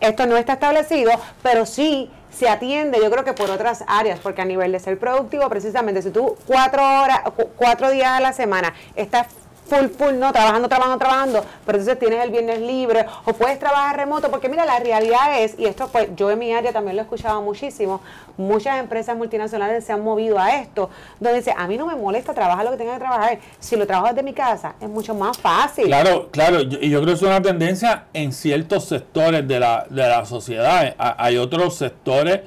Esto 0.00 0.26
no 0.26 0.36
está 0.36 0.54
establecido, 0.54 1.12
pero 1.42 1.64
sí 1.64 2.10
se 2.30 2.48
atiende, 2.48 2.98
yo 3.00 3.08
creo 3.10 3.24
que 3.24 3.34
por 3.34 3.50
otras 3.50 3.84
áreas, 3.86 4.18
porque 4.20 4.42
a 4.42 4.44
nivel 4.44 4.72
de 4.72 4.80
ser 4.80 4.98
productivo, 4.98 5.48
precisamente, 5.48 6.02
si 6.02 6.10
tú 6.10 6.36
cuatro 6.46 6.82
horas, 6.82 7.20
cu- 7.36 7.50
cuatro 7.56 7.88
días 7.90 8.08
a 8.10 8.20
la 8.20 8.32
semana 8.32 8.74
estás 8.96 9.28
full, 9.72 9.88
full, 9.88 10.14
no, 10.18 10.32
trabajando, 10.32 10.68
trabajando, 10.68 10.98
trabajando, 10.98 11.44
pero 11.64 11.78
entonces 11.78 11.98
tienes 11.98 12.22
el 12.24 12.30
viernes 12.30 12.60
libre 12.60 13.06
o 13.24 13.32
puedes 13.32 13.58
trabajar 13.58 13.96
remoto, 13.96 14.30
porque 14.30 14.48
mira, 14.48 14.66
la 14.66 14.78
realidad 14.78 15.40
es, 15.40 15.58
y 15.58 15.64
esto 15.66 15.88
pues 15.90 16.08
yo 16.16 16.30
en 16.30 16.38
mi 16.38 16.52
área 16.52 16.72
también 16.72 16.96
lo 16.96 17.02
he 17.02 17.04
escuchado 17.04 17.40
muchísimo, 17.42 18.00
muchas 18.36 18.78
empresas 18.78 19.16
multinacionales 19.16 19.84
se 19.84 19.92
han 19.92 20.02
movido 20.02 20.38
a 20.38 20.56
esto, 20.56 20.90
donde 21.20 21.38
dice, 21.38 21.54
a 21.56 21.66
mí 21.66 21.76
no 21.78 21.86
me 21.86 21.94
molesta 21.96 22.34
trabajar 22.34 22.64
lo 22.64 22.70
que 22.72 22.76
tenga 22.76 22.92
que 22.94 23.00
trabajar, 23.00 23.38
si 23.60 23.76
lo 23.76 23.86
trabajo 23.86 24.08
desde 24.08 24.22
mi 24.22 24.32
casa 24.34 24.74
es 24.80 24.88
mucho 24.88 25.14
más 25.14 25.38
fácil. 25.38 25.86
Claro, 25.86 26.28
claro, 26.30 26.60
y 26.60 26.90
yo 26.90 27.00
creo 27.00 27.06
que 27.06 27.12
es 27.14 27.22
una 27.22 27.40
tendencia 27.40 28.04
en 28.12 28.32
ciertos 28.32 28.84
sectores 28.86 29.46
de 29.48 29.58
la, 29.60 29.86
de 29.88 30.02
la 30.08 30.24
sociedad. 30.26 30.94
Ha- 30.98 31.16
Hay 31.24 31.36
otros 31.38 31.76
sectores, 31.76 32.40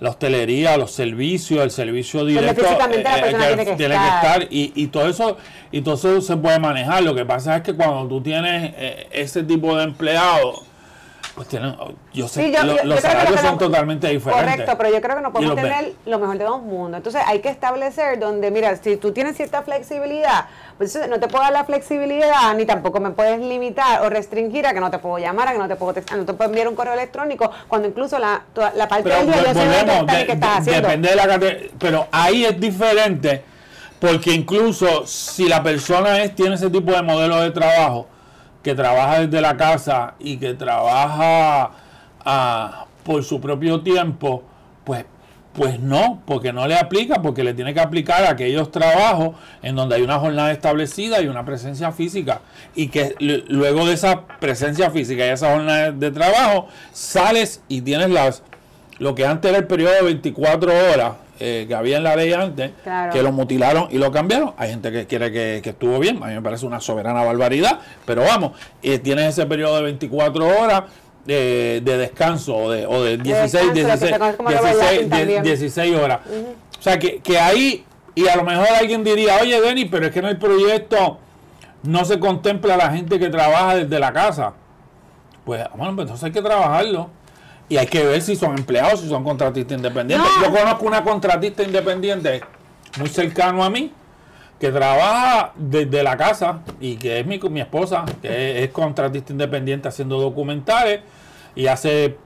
la 0.00 0.10
hostelería, 0.10 0.76
los 0.76 0.92
servicios, 0.92 1.60
el 1.62 1.70
servicio 1.70 2.24
directo, 2.24 2.62
físicamente 2.62 3.02
la 3.02 3.20
persona 3.20 3.76
tiene 3.76 3.94
que 3.94 4.06
estar. 4.06 4.46
y, 4.50 4.72
y 4.74 4.86
todo 4.88 5.08
eso 5.08 5.36
y 5.72 5.80
todo 5.82 5.94
eso 5.94 6.20
se 6.20 6.36
puede 6.36 6.58
manejar. 6.58 7.02
Lo 7.02 7.14
que 7.14 7.24
pasa 7.24 7.56
es 7.56 7.62
que 7.62 7.74
cuando 7.74 8.06
tú 8.08 8.20
tienes 8.20 8.74
eh, 8.76 9.08
ese 9.10 9.42
tipo 9.42 9.76
de 9.76 9.84
empleados, 9.84 10.62
pues 11.38 11.48
tienen, 11.48 11.74
yo 12.12 12.26
sé, 12.28 12.42
Sí, 12.44 12.52
yo- 12.52 12.62
lo- 12.64 12.72
yo- 12.76 12.78
yo 12.82 12.84
los 12.84 12.96
que 12.96 13.00
salarios 13.02 13.32
que 13.36 13.40
son 13.42 13.52
no- 13.52 13.58
totalmente 13.58 14.08
diferentes. 14.08 14.50
Correcto, 14.50 14.74
pero 14.76 14.90
yo 14.92 15.00
creo 15.00 15.16
que 15.16 15.22
no 15.22 15.32
podemos 15.32 15.54
tener 15.56 15.92
lo 16.04 16.18
mejor 16.18 16.36
de 16.38 16.44
dos 16.44 16.62
mundos. 16.62 16.98
Entonces 16.98 17.22
hay 17.26 17.38
que 17.38 17.48
establecer 17.48 18.18
donde, 18.18 18.50
mira, 18.50 18.74
si 18.76 18.96
tú 18.96 19.12
tienes 19.12 19.36
cierta 19.36 19.62
flexibilidad, 19.62 20.46
pues 20.76 20.98
no 21.08 21.18
te 21.20 21.28
puedo 21.28 21.44
dar 21.44 21.52
la 21.52 21.64
flexibilidad, 21.64 22.54
ni 22.56 22.66
tampoco 22.66 23.00
me 23.00 23.10
puedes 23.10 23.40
limitar 23.40 24.02
o 24.02 24.10
restringir 24.10 24.66
a 24.66 24.74
que 24.74 24.80
no 24.80 24.90
te 24.90 24.98
puedo 24.98 25.18
llamar, 25.18 25.48
a 25.48 25.52
que 25.52 25.58
no 25.58 25.68
te 25.68 25.76
puedo, 25.76 25.94
text- 25.94 26.12
a 26.12 26.16
no 26.16 26.24
te 26.26 26.32
puedo 26.34 26.50
enviar 26.50 26.68
un 26.68 26.74
correo 26.74 26.94
electrónico, 26.94 27.50
cuando 27.68 27.88
incluso 27.88 28.18
la, 28.18 28.42
toda- 28.52 28.72
la 28.74 28.88
parte 28.88 29.04
Pero 29.04 29.16
del 29.16 29.26
día 29.26 29.36
yo 29.36 29.42
volvemos, 29.54 29.94
estás 30.00 30.14
y 30.14 30.18
de- 30.18 30.26
qué 30.26 30.32
estás 30.32 30.50
de- 30.50 30.58
haciendo. 30.72 30.88
depende 30.88 31.08
de 31.10 31.16
la 31.16 31.68
pero 31.78 32.06
ahí 32.10 32.44
es 32.44 32.58
diferente 32.60 33.42
porque 34.00 34.32
incluso 34.32 35.06
si 35.06 35.48
la 35.48 35.62
persona 35.62 36.22
es 36.22 36.34
tiene 36.34 36.54
ese 36.56 36.70
tipo 36.70 36.92
de 36.92 37.02
modelo 37.02 37.40
de 37.40 37.50
trabajo 37.50 38.06
que 38.68 38.74
trabaja 38.74 39.20
desde 39.20 39.40
la 39.40 39.56
casa 39.56 40.12
y 40.18 40.36
que 40.36 40.52
trabaja 40.52 41.70
ah, 42.22 42.84
por 43.02 43.24
su 43.24 43.40
propio 43.40 43.80
tiempo 43.80 44.42
pues 44.84 45.06
pues 45.54 45.80
no, 45.80 46.22
porque 46.24 46.52
no 46.52 46.68
le 46.68 46.76
aplica, 46.76 47.20
porque 47.20 47.42
le 47.42 47.54
tiene 47.54 47.72
que 47.74 47.80
aplicar 47.80 48.24
a 48.24 48.30
aquellos 48.30 48.70
trabajos 48.70 49.30
en 49.62 49.74
donde 49.74 49.96
hay 49.96 50.02
una 50.02 50.18
jornada 50.18 50.52
establecida 50.52 51.20
y 51.20 51.26
una 51.26 51.44
presencia 51.44 51.90
física. 51.90 52.42
Y 52.76 52.88
que 52.88 53.16
luego 53.18 53.84
de 53.84 53.94
esa 53.94 54.24
presencia 54.38 54.90
física 54.90 55.26
y 55.26 55.30
esa 55.30 55.52
jornada 55.52 55.90
de 55.90 56.12
trabajo, 56.12 56.68
sales 56.92 57.60
y 57.66 57.80
tienes 57.80 58.10
las 58.10 58.44
lo 58.98 59.16
que 59.16 59.26
antes 59.26 59.48
era 59.48 59.58
el 59.58 59.66
periodo 59.66 59.94
de 59.94 60.02
24 60.02 60.72
horas 60.92 61.12
eh, 61.40 61.64
que 61.68 61.74
había 61.74 61.96
en 61.98 62.04
la 62.04 62.16
ley 62.16 62.32
antes, 62.32 62.72
Claro. 62.82 63.12
que 63.12 63.22
lo 63.22 63.32
mutilaron 63.32 63.88
y 63.90 63.98
lo 63.98 64.10
cambiaron. 64.10 64.52
Hay 64.56 64.70
gente 64.70 64.90
que 64.92 65.06
quiere 65.06 65.30
que, 65.32 65.60
que 65.62 65.70
estuvo 65.70 65.98
bien, 65.98 66.22
a 66.22 66.26
mí 66.26 66.34
me 66.34 66.42
parece 66.42 66.66
una 66.66 66.80
soberana 66.80 67.22
barbaridad, 67.22 67.80
pero 68.04 68.22
vamos, 68.22 68.52
eh, 68.82 68.98
tienes 68.98 69.26
ese 69.28 69.46
periodo 69.46 69.76
de 69.76 69.82
24 69.82 70.46
horas 70.46 70.82
de, 71.24 71.80
de 71.84 71.96
descanso 71.98 72.56
o 72.56 72.70
de, 72.70 72.86
o 72.86 73.02
de 73.02 73.18
16, 73.18 73.52
descanso, 73.52 73.66
lo 73.66 73.72
que 73.74 73.80
16, 73.84 74.10
se 74.10 74.18
conoce 74.18 74.36
como 74.36 74.48
16, 74.50 74.74
overlapping 74.76 75.10
también. 75.10 75.42
16 75.42 75.96
horas. 75.96 76.20
O 76.78 76.82
sea, 76.82 76.98
que, 76.98 77.18
que 77.18 77.38
ahí, 77.38 77.84
y 78.14 78.26
a 78.28 78.36
lo 78.36 78.44
mejor 78.44 78.66
alguien 78.80 79.04
diría, 79.04 79.36
oye, 79.40 79.60
Denis, 79.60 79.88
pero 79.90 80.06
es 80.06 80.12
que 80.12 80.20
en 80.20 80.24
el 80.26 80.38
proyecto 80.38 81.18
no 81.82 82.04
se 82.04 82.18
contempla 82.18 82.74
a 82.74 82.76
la 82.78 82.90
gente 82.92 83.18
que 83.18 83.28
trabaja 83.28 83.76
desde 83.76 83.98
la 84.00 84.12
casa. 84.12 84.54
Pues, 85.44 85.62
bueno, 85.76 85.94
pues 85.94 86.04
entonces 86.06 86.24
hay 86.24 86.32
que 86.32 86.42
trabajarlo. 86.42 87.10
Y 87.68 87.76
hay 87.76 87.86
que 87.86 88.04
ver 88.04 88.22
si 88.22 88.36
son 88.36 88.56
empleados, 88.56 89.00
si 89.00 89.08
son 89.08 89.22
contratistas 89.24 89.76
independientes. 89.76 90.28
No. 90.38 90.46
Yo 90.46 90.58
conozco 90.58 90.86
una 90.86 91.04
contratista 91.04 91.62
independiente 91.62 92.40
muy 92.98 93.08
cercano 93.08 93.62
a 93.62 93.70
mí, 93.70 93.92
que 94.58 94.70
trabaja 94.70 95.52
desde 95.56 96.02
la 96.02 96.16
casa 96.16 96.60
y 96.80 96.96
que 96.96 97.20
es 97.20 97.26
mi, 97.26 97.38
mi 97.38 97.60
esposa, 97.60 98.04
que 98.22 98.28
es, 98.58 98.64
es 98.64 98.70
contratista 98.70 99.32
independiente 99.32 99.88
haciendo 99.88 100.18
documentales 100.20 101.00
y 101.54 101.66
hace 101.66 102.16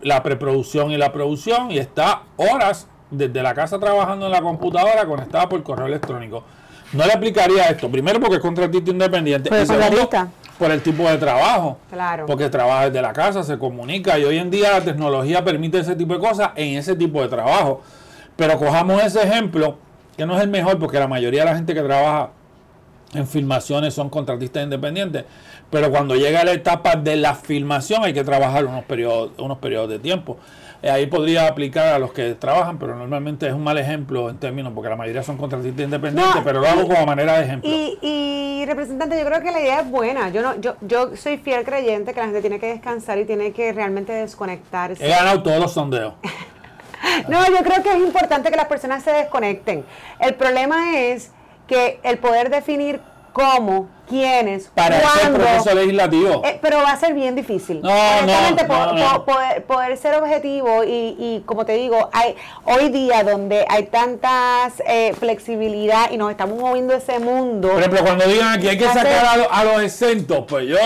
la 0.00 0.22
preproducción 0.22 0.90
y 0.90 0.96
la 0.96 1.12
producción 1.12 1.70
y 1.70 1.78
está 1.78 2.22
horas 2.36 2.86
desde 3.10 3.42
la 3.42 3.54
casa 3.54 3.78
trabajando 3.78 4.26
en 4.26 4.32
la 4.32 4.40
computadora 4.40 5.04
conectada 5.04 5.48
por 5.48 5.62
correo 5.62 5.86
electrónico. 5.86 6.44
No 6.92 7.06
le 7.06 7.12
aplicaría 7.12 7.64
esto, 7.68 7.90
primero 7.90 8.20
porque 8.20 8.36
es 8.36 8.42
contratista 8.42 8.90
independiente 8.90 9.48
Pues 9.48 9.64
y 9.64 9.66
segundo. 9.66 10.08
Por 10.62 10.70
el 10.70 10.80
tipo 10.80 11.10
de 11.10 11.18
trabajo. 11.18 11.78
Claro. 11.90 12.24
Porque 12.24 12.48
trabaja 12.48 12.84
desde 12.84 13.02
la 13.02 13.12
casa, 13.12 13.42
se 13.42 13.58
comunica 13.58 14.16
y 14.16 14.22
hoy 14.22 14.38
en 14.38 14.48
día 14.48 14.70
la 14.70 14.80
tecnología 14.80 15.42
permite 15.42 15.80
ese 15.80 15.96
tipo 15.96 16.14
de 16.14 16.20
cosas 16.20 16.50
en 16.54 16.78
ese 16.78 16.94
tipo 16.94 17.20
de 17.20 17.26
trabajo. 17.26 17.82
Pero 18.36 18.56
cojamos 18.60 19.02
ese 19.02 19.22
ejemplo, 19.22 19.78
que 20.16 20.24
no 20.24 20.36
es 20.36 20.42
el 20.42 20.48
mejor 20.48 20.78
porque 20.78 21.00
la 21.00 21.08
mayoría 21.08 21.40
de 21.40 21.50
la 21.50 21.56
gente 21.56 21.74
que 21.74 21.82
trabaja 21.82 22.30
en 23.12 23.26
filmaciones 23.26 23.92
son 23.92 24.08
contratistas 24.08 24.62
independientes, 24.62 25.24
pero 25.68 25.90
cuando 25.90 26.14
llega 26.14 26.44
la 26.44 26.52
etapa 26.52 26.94
de 26.94 27.16
la 27.16 27.34
filmación 27.34 28.04
hay 28.04 28.12
que 28.12 28.22
trabajar 28.22 28.64
unos 28.64 28.84
periodos, 28.84 29.32
unos 29.38 29.58
periodos 29.58 29.90
de 29.90 29.98
tiempo. 29.98 30.38
Eh, 30.80 30.90
ahí 30.90 31.06
podría 31.06 31.48
aplicar 31.48 31.88
a 31.88 31.98
los 31.98 32.12
que 32.12 32.34
trabajan, 32.34 32.78
pero 32.78 32.94
normalmente 32.94 33.48
es 33.48 33.52
un 33.52 33.64
mal 33.64 33.78
ejemplo 33.78 34.30
en 34.30 34.38
términos, 34.38 34.72
porque 34.74 34.90
la 34.90 34.96
mayoría 34.96 35.24
son 35.24 35.36
contratistas 35.36 35.84
independientes, 35.84 36.36
No, 36.36 36.44
pero 36.44 36.60
lo 36.60 36.68
hago 36.68 36.86
como 36.86 37.04
manera 37.04 37.38
de 37.38 37.44
ejemplo. 37.44 37.68
Y, 37.68 37.98
y 38.00 38.51
representante, 38.64 39.18
yo 39.18 39.24
creo 39.24 39.40
que 39.40 39.50
la 39.50 39.60
idea 39.60 39.80
es 39.80 39.90
buena. 39.90 40.28
Yo 40.30 40.42
no, 40.42 40.56
yo, 40.60 40.76
yo 40.80 41.16
soy 41.16 41.38
fiel 41.38 41.64
creyente 41.64 42.12
que 42.12 42.20
la 42.20 42.26
gente 42.26 42.40
tiene 42.40 42.58
que 42.58 42.66
descansar 42.66 43.18
y 43.18 43.24
tiene 43.24 43.52
que 43.52 43.72
realmente 43.72 44.12
desconectarse. 44.12 45.04
He 45.04 45.08
ganado 45.08 45.42
todos 45.42 45.58
los 45.58 45.72
sondeos. 45.72 46.14
No, 47.28 47.44
yo 47.48 47.64
creo 47.64 47.82
que 47.82 47.90
es 47.90 47.98
importante 47.98 48.48
que 48.48 48.56
las 48.56 48.66
personas 48.66 49.02
se 49.02 49.10
desconecten. 49.10 49.84
El 50.20 50.34
problema 50.34 50.98
es 51.00 51.32
que 51.66 51.98
el 52.04 52.18
poder 52.18 52.48
definir 52.48 53.00
cómo, 53.32 53.88
quiénes, 54.08 54.70
Para 54.74 55.00
cuándo, 55.00 55.38
proceso 55.38 55.74
legislativo. 55.74 56.42
eh, 56.44 56.58
pero 56.60 56.78
va 56.78 56.92
a 56.92 56.96
ser 56.96 57.14
bien 57.14 57.34
difícil. 57.34 57.80
No, 57.80 57.88
Honestamente, 57.90 58.62
no, 58.64 58.68
po- 58.68 58.74
no, 58.86 58.92
no. 58.94 59.24
po- 59.24 59.32
Poder, 59.32 59.64
poder 59.64 59.96
ser 59.96 60.14
objetivo 60.16 60.84
y, 60.84 61.16
y, 61.18 61.42
como 61.46 61.64
te 61.64 61.72
digo, 61.72 62.10
hay 62.12 62.34
hoy 62.64 62.90
día 62.90 63.24
donde 63.24 63.64
hay 63.68 63.84
tantas 63.84 64.82
eh, 64.86 65.14
flexibilidad 65.18 66.10
y 66.10 66.16
nos 66.18 66.30
estamos 66.30 66.58
moviendo 66.58 66.94
ese 66.94 67.18
mundo. 67.18 67.68
Por 67.70 67.78
ejemplo, 67.80 68.02
cuando 68.04 68.26
digan 68.26 68.52
aquí 68.58 68.68
hay 68.68 68.78
que 68.78 68.86
Hacer- 68.86 69.02
sacar 69.06 69.24
a, 69.26 69.36
lo- 69.38 69.52
a 69.52 69.64
los 69.64 69.82
exentos, 69.82 70.44
pues 70.48 70.66
yo 70.68 70.76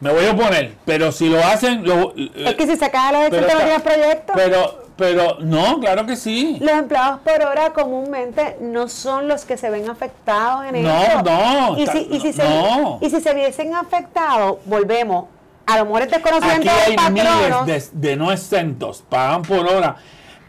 me 0.00 0.10
voy 0.12 0.26
a 0.26 0.32
oponer. 0.32 0.72
Pero 0.84 1.12
si 1.12 1.28
lo 1.28 1.38
hacen, 1.44 1.86
lo, 1.86 2.14
es 2.16 2.54
que 2.54 2.66
si 2.66 2.76
se 2.76 2.84
acaba 2.86 3.12
los 3.12 3.22
exentos 3.26 3.52
no 3.52 3.58
tienes 3.60 3.82
proyectos. 3.82 4.34
Pero, 4.36 4.81
pero 4.96 5.38
no, 5.40 5.80
claro 5.80 6.06
que 6.06 6.16
sí. 6.16 6.58
Los 6.60 6.72
empleados 6.72 7.20
por 7.20 7.42
hora 7.44 7.72
comúnmente 7.72 8.56
no 8.60 8.88
son 8.88 9.28
los 9.28 9.44
que 9.44 9.56
se 9.56 9.70
ven 9.70 9.88
afectados 9.88 10.64
en 10.66 10.82
No, 10.82 11.02
esto. 11.02 11.22
no, 11.22 11.78
Y 11.78 11.86
si, 11.86 12.08
y, 12.10 12.20
si 12.20 12.32
se, 12.32 12.44
no. 12.44 12.98
y 13.00 13.10
si 13.10 13.20
se 13.20 13.34
viesen 13.34 13.74
afectados, 13.74 14.58
volvemos. 14.66 15.26
A 15.66 15.78
lo 15.78 15.84
mejor 15.86 16.02
es 16.02 16.08
Aquí 16.12 16.14
desconocimiento 16.22 16.70
hay 16.86 16.96
del 16.96 17.12
miles 17.12 17.92
de, 17.92 18.08
de 18.10 18.16
no 18.16 18.32
exentos, 18.32 19.02
pagan 19.08 19.42
por 19.42 19.60
hora, 19.66 19.96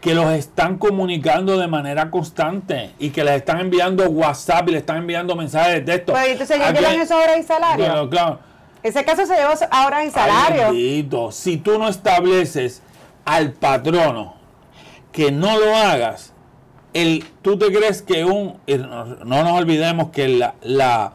que 0.00 0.12
los 0.14 0.30
están 0.32 0.76
comunicando 0.76 1.56
de 1.56 1.66
manera 1.68 2.10
constante 2.10 2.90
y 2.98 3.10
que 3.10 3.24
les 3.24 3.36
están 3.36 3.60
enviando 3.60 4.04
WhatsApp 4.10 4.68
y 4.68 4.72
les 4.72 4.80
están 4.80 4.98
enviando 4.98 5.34
mensajes 5.36 5.74
de 5.74 5.80
texto. 5.80 6.12
Pero 6.12 6.26
entonces 6.32 6.60
Aquí 6.60 6.74
llevan 6.78 6.92
hay- 6.92 6.98
eso 7.00 7.16
horas 7.16 7.38
y 7.38 7.42
salario. 7.44 7.86
Bueno, 7.86 8.10
claro. 8.10 8.38
Ese 8.82 9.02
caso 9.02 9.24
se 9.24 9.34
lleva 9.34 9.54
ahora 9.70 9.98
Ay, 9.98 10.10
salario. 10.10 10.62
bendito. 10.64 11.32
Si 11.32 11.56
tú 11.56 11.78
no 11.78 11.88
estableces 11.88 12.82
al 13.24 13.52
patrono 13.52 14.34
que 15.12 15.30
no 15.32 15.58
lo 15.58 15.74
hagas, 15.76 16.32
el, 16.92 17.24
tú 17.42 17.56
te 17.58 17.72
crees 17.72 18.02
que 18.02 18.24
un. 18.24 18.56
y 18.66 18.76
No, 18.76 19.04
no 19.04 19.44
nos 19.44 19.58
olvidemos 19.58 20.10
que 20.10 20.28
la, 20.28 20.54
la, 20.62 21.12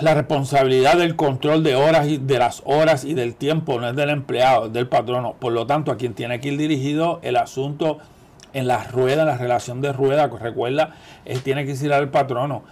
la 0.00 0.14
responsabilidad 0.14 0.96
del 0.96 1.16
control 1.16 1.62
de 1.62 1.74
horas 1.76 2.06
y 2.08 2.18
de 2.18 2.38
las 2.38 2.62
horas 2.64 3.04
y 3.04 3.14
del 3.14 3.34
tiempo 3.34 3.80
no 3.80 3.88
es 3.88 3.96
del 3.96 4.10
empleado, 4.10 4.66
es 4.66 4.72
del 4.72 4.88
patrono. 4.88 5.34
Por 5.38 5.52
lo 5.52 5.66
tanto, 5.66 5.90
a 5.90 5.96
quien 5.96 6.14
tiene 6.14 6.40
que 6.40 6.48
ir 6.48 6.58
dirigido 6.58 7.20
el 7.22 7.36
asunto 7.36 7.98
en 8.52 8.66
la 8.66 8.84
rueda, 8.84 9.22
en 9.22 9.28
la 9.28 9.38
relación 9.38 9.80
de 9.80 9.92
rueda, 9.92 10.30
que 10.30 10.38
recuerda, 10.38 10.94
él 11.24 11.42
tiene 11.42 11.64
que 11.64 11.72
ir 11.72 11.92
al 11.92 12.08
patrono. 12.10 12.62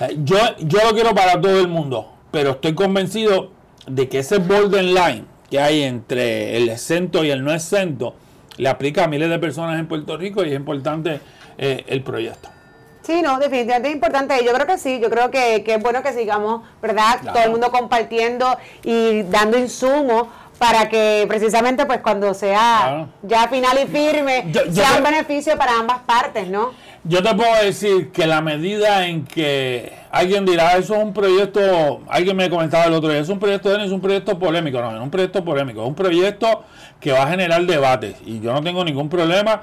Eh, 0.00 0.18
Yo, 0.24 0.36
yo 0.58 0.78
lo 0.84 0.92
quiero 0.92 1.14
para 1.14 1.40
todo 1.40 1.60
el 1.60 1.68
mundo, 1.68 2.12
pero 2.30 2.52
estoy 2.52 2.74
convencido 2.74 3.50
de 3.86 4.08
que 4.08 4.18
ese 4.18 4.38
borderline 4.38 5.26
que 5.52 5.60
hay 5.60 5.82
entre 5.82 6.56
el 6.56 6.70
exento 6.70 7.22
y 7.22 7.30
el 7.30 7.44
no 7.44 7.52
exento 7.52 8.14
le 8.56 8.70
aplica 8.70 9.04
a 9.04 9.06
miles 9.06 9.28
de 9.28 9.38
personas 9.38 9.78
en 9.78 9.86
Puerto 9.86 10.16
Rico 10.16 10.42
y 10.42 10.48
es 10.48 10.54
importante 10.54 11.20
eh, 11.58 11.84
el 11.88 12.02
proyecto. 12.02 12.48
Sí, 13.02 13.20
no, 13.20 13.38
definitivamente 13.38 13.90
es 13.90 13.94
importante. 13.94 14.42
Yo 14.42 14.54
creo 14.54 14.66
que 14.66 14.78
sí, 14.78 14.98
yo 14.98 15.10
creo 15.10 15.30
que, 15.30 15.62
que 15.62 15.74
es 15.74 15.82
bueno 15.82 16.02
que 16.02 16.14
sigamos, 16.14 16.62
¿verdad? 16.80 17.20
Todo 17.22 17.42
el 17.44 17.50
mundo 17.50 17.70
compartiendo 17.70 18.46
y 18.82 19.24
dando 19.24 19.58
insumos 19.58 20.28
para 20.56 20.88
que 20.88 21.26
precisamente 21.28 21.84
pues 21.84 22.00
cuando 22.00 22.32
sea 22.32 23.08
ya 23.22 23.46
final 23.48 23.78
y 23.82 23.86
firme 23.88 24.50
sea 24.72 24.96
un 24.96 25.04
beneficio 25.04 25.58
para 25.58 25.78
ambas 25.78 25.98
partes, 26.06 26.48
¿no? 26.48 26.70
Yo 27.04 27.20
te 27.20 27.34
puedo 27.34 27.52
decir 27.64 28.12
que 28.12 28.28
la 28.28 28.40
medida 28.40 29.06
en 29.06 29.24
que 29.24 29.92
alguien 30.12 30.46
dirá, 30.46 30.76
eso 30.76 30.94
es 30.94 31.02
un 31.02 31.12
proyecto, 31.12 32.00
alguien 32.08 32.36
me 32.36 32.48
comentaba 32.48 32.84
el 32.84 32.94
otro 32.94 33.10
día, 33.10 33.18
es 33.18 33.28
un 33.28 33.40
proyecto 33.40 33.76
es 33.76 33.90
un 33.90 34.00
proyecto 34.00 34.38
polémico, 34.38 34.80
no, 34.80 34.94
es 34.94 35.02
un 35.02 35.10
proyecto 35.10 35.44
polémico, 35.44 35.82
es 35.82 35.88
un 35.88 35.96
proyecto 35.96 36.62
que 37.00 37.10
va 37.10 37.24
a 37.24 37.28
generar 37.28 37.66
debates 37.66 38.16
y 38.24 38.38
yo 38.40 38.52
no 38.52 38.62
tengo 38.62 38.84
ningún 38.84 39.08
problema. 39.08 39.62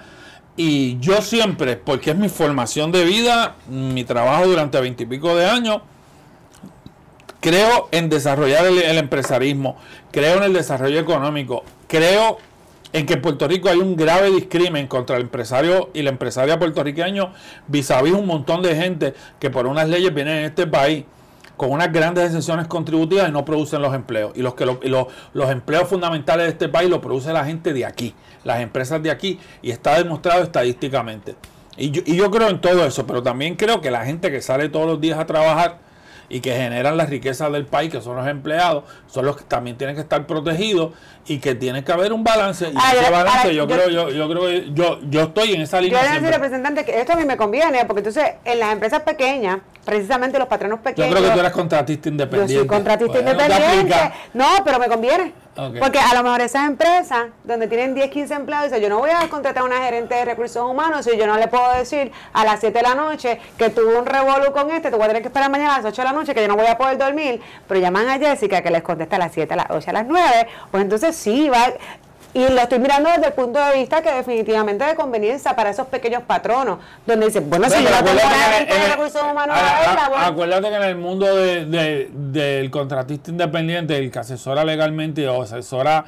Y 0.58 1.00
yo 1.00 1.22
siempre, 1.22 1.78
porque 1.78 2.12
es 2.12 2.18
mi 2.18 2.28
formación 2.28 2.92
de 2.92 3.06
vida, 3.06 3.56
mi 3.70 4.04
trabajo 4.04 4.46
durante 4.46 4.82
veintipico 4.82 5.34
de 5.38 5.46
años, 5.46 5.80
creo 7.40 7.88
en 7.92 8.10
desarrollar 8.10 8.66
el, 8.66 8.98
empresarismo, 8.98 9.78
creo 10.12 10.38
en 10.38 10.44
el 10.44 10.54
desarrollo 10.54 11.00
económico, 11.00 11.64
creo 11.88 12.40
en 12.94 13.06
que 13.06 13.14
en 13.14 13.22
Puerto 13.22 13.48
Rico 13.48 13.70
hay 13.70 13.78
un 13.78 13.96
grave 13.96 14.32
discrimen 14.32 14.88
contra 14.88 15.18
el 15.18 15.24
empresario 15.24 15.90
y 15.94 16.02
la 16.02 16.10
empresaria 16.10 16.58
puertorriqueño 16.58 17.32
vis 17.68 17.92
a 17.92 18.02
vis 18.02 18.14
un 18.14 18.26
montón 18.26 18.62
de 18.62 18.76
gente 18.76 19.14
que 19.40 19.50
por 19.50 19.68
unas 19.68 19.88
leyes 19.88 20.14
vienen 20.14 20.38
en 20.38 20.46
este 20.46 20.66
país 20.66 21.06
con 21.56 21.72
unas 21.72 21.92
grandes 21.92 22.24
exenciones 22.24 22.68
contributivas 22.68 23.28
y 23.28 23.34
no 23.34 23.44
producen 23.44 23.82
los 23.82 23.94
empleos. 23.94 24.32
Y 24.34 24.42
los 24.42 24.54
que 24.54 24.66
los 24.66 25.50
empleos 25.50 25.90
fundamentales 25.90 26.46
de 26.46 26.52
este 26.54 26.70
país 26.70 26.90
los 26.90 27.00
produce 27.00 27.34
la 27.34 27.44
gente 27.44 27.74
de 27.74 27.86
aquí, 27.86 28.16
las 28.46 28.62
empresas 28.62 29.04
de 29.04 29.12
aquí, 29.12 29.38
y 29.62 29.72
está 29.72 29.98
demostrado 29.98 30.42
estadísticamente. 30.42 31.36
Y 31.76 31.92
yo, 31.92 32.02
y 32.06 32.16
yo 32.16 32.32
creo 32.32 32.48
en 32.48 32.62
todo 32.62 32.86
eso, 32.86 33.06
pero 33.06 33.22
también 33.22 33.56
creo 33.56 33.82
que 33.82 33.92
la 33.92 34.06
gente 34.06 34.32
que 34.32 34.42
sale 34.42 34.70
todos 34.70 34.88
los 34.88 35.02
días 35.02 35.20
a 35.20 35.26
trabajar 35.26 35.80
y 36.30 36.42
que 36.42 36.54
generan 36.54 36.96
las 36.96 37.10
riquezas 37.10 37.52
del 37.52 37.66
país, 37.66 37.92
que 37.92 38.02
son 38.02 38.16
los 38.16 38.28
empleados, 38.28 38.84
son 39.08 39.26
los 39.26 39.38
que 39.38 39.44
también 39.44 39.78
tienen 39.78 39.96
que 39.96 40.02
estar 40.04 40.26
protegidos 40.28 40.94
y 41.26 41.40
que 41.40 41.56
tiene 41.56 41.84
que 41.84 41.92
haber 41.92 42.14
un 42.14 42.24
balance. 42.24 42.70
Y 42.70 42.74
ah, 42.76 42.94
ese 42.94 43.12
balance, 43.12 43.56
yo, 43.56 43.68
creo, 43.68 43.90
yo, 43.90 44.10
yo 44.10 44.30
creo 44.30 44.42
que 44.46 44.70
yo, 44.74 45.00
yo 45.10 45.22
estoy 45.24 45.54
en 45.54 45.62
esa 45.62 45.82
línea. 45.82 46.02
Yo 46.02 46.08
le 46.08 46.16
decir, 46.16 46.34
representante, 46.34 46.86
que 46.86 47.00
esto 47.00 47.14
a 47.14 47.16
mí 47.16 47.26
me 47.26 47.38
conviene, 47.38 47.86
porque 47.86 48.00
entonces 48.00 48.26
en 48.46 48.60
las 48.60 48.74
empresas 48.74 49.02
pequeñas, 49.02 49.60
precisamente 49.84 50.38
los 50.38 50.48
patronos 50.48 50.80
pequeños. 50.80 51.10
Yo 51.10 51.16
creo 51.16 51.30
que 51.30 51.34
tú 51.34 51.40
eres 51.40 51.52
contratista 51.52 52.10
independiente. 52.10 52.54
Yo 52.54 52.60
soy 52.60 52.68
contratista 52.68 53.20
independiente. 53.20 53.96
No, 54.34 54.48
pero 54.64 54.80
me 54.80 54.88
conviene. 54.88 55.34
Porque 55.80 56.00
a 56.00 56.14
lo 56.14 56.24
mejor 56.24 56.42
esas 56.42 56.68
empresas 56.68 57.28
donde 57.44 57.68
tienen 57.68 57.94
10, 57.94 58.10
15 58.10 58.34
empleados, 58.34 58.70
dicen, 58.70 58.82
yo 58.82 58.90
no 58.90 59.00
voy 59.00 59.12
a 59.12 59.28
contratar 59.30 59.64
a 59.64 59.66
una 59.66 59.78
gerente 59.80 60.16
de 60.16 60.26
recursos 60.26 60.70
humanos 60.70 61.06
si 61.06 61.18
yo 61.18 61.28
no 61.28 61.38
le 61.38 61.48
puedo 61.48 61.72
decir 61.74 62.12
a 62.34 62.46
las 62.46 62.60
7 62.60 62.78
de 62.78 62.84
la 62.84 62.96
noche 62.96 63.40
que 63.58 63.70
tuve 63.70 63.98
un 63.98 64.06
revolú 64.06 64.52
con 64.52 64.72
este, 64.72 64.90
tú 64.90 64.98
voy 64.98 65.06
a 65.06 65.08
tener 65.08 65.22
que 65.22 65.28
esperar 65.28 65.50
mañana 65.50 65.76
a 65.76 65.78
las 65.78 65.86
8 65.86 66.02
de 66.02 66.08
la 66.08 66.14
noche 66.14 66.34
que 66.34 66.42
yo 66.42 66.48
no 66.48 66.56
voy 66.56 66.68
a 66.68 66.78
poder 66.78 66.98
dormir, 66.98 67.42
pero 67.68 67.80
llaman 67.80 68.10
a 68.10 68.18
Jessica 68.18 68.62
que 68.62 68.72
les 68.72 68.84
contesta 68.84 69.18
a 69.18 69.20
las 69.20 69.34
7, 69.34 69.54
a 69.54 69.58
las 69.58 69.68
8, 69.70 69.90
a 69.90 69.94
las 69.94 70.08
9, 70.08 70.48
pues 70.72 70.84
entonces 70.84 71.16
sí, 71.16 71.50
va, 71.50 71.74
y 72.34 72.48
lo 72.48 72.62
estoy 72.62 72.80
mirando 72.80 73.10
desde 73.10 73.28
el 73.28 73.34
punto 73.34 73.60
de 73.60 73.78
vista 73.78 74.02
que 74.02 74.12
definitivamente 74.12 74.86
de 74.86 74.96
conveniencia 74.96 75.56
para 75.56 75.72
esos 75.72 75.88
pequeños 75.88 76.24
patronos, 76.24 76.80
donde 77.06 77.28
dicen, 77.28 77.50
bueno, 77.50 77.70
si 77.70 77.84
yo 77.84 77.90
no 77.90 78.04
tengo 78.04 78.20
de 78.20 78.88
recursos 78.90 79.22
humanos 79.22 79.58
Acuérdate 80.18 80.70
que 80.70 80.76
en 80.76 80.84
el 80.84 80.96
mundo 80.96 81.26
del 81.36 82.70
contratista 82.72 83.32
independiente, 83.32 83.98
el 83.98 84.12
que 84.12 84.20
asesora 84.20 84.64
legalmente 84.64 85.28
o 85.28 85.42
asesora 85.42 86.06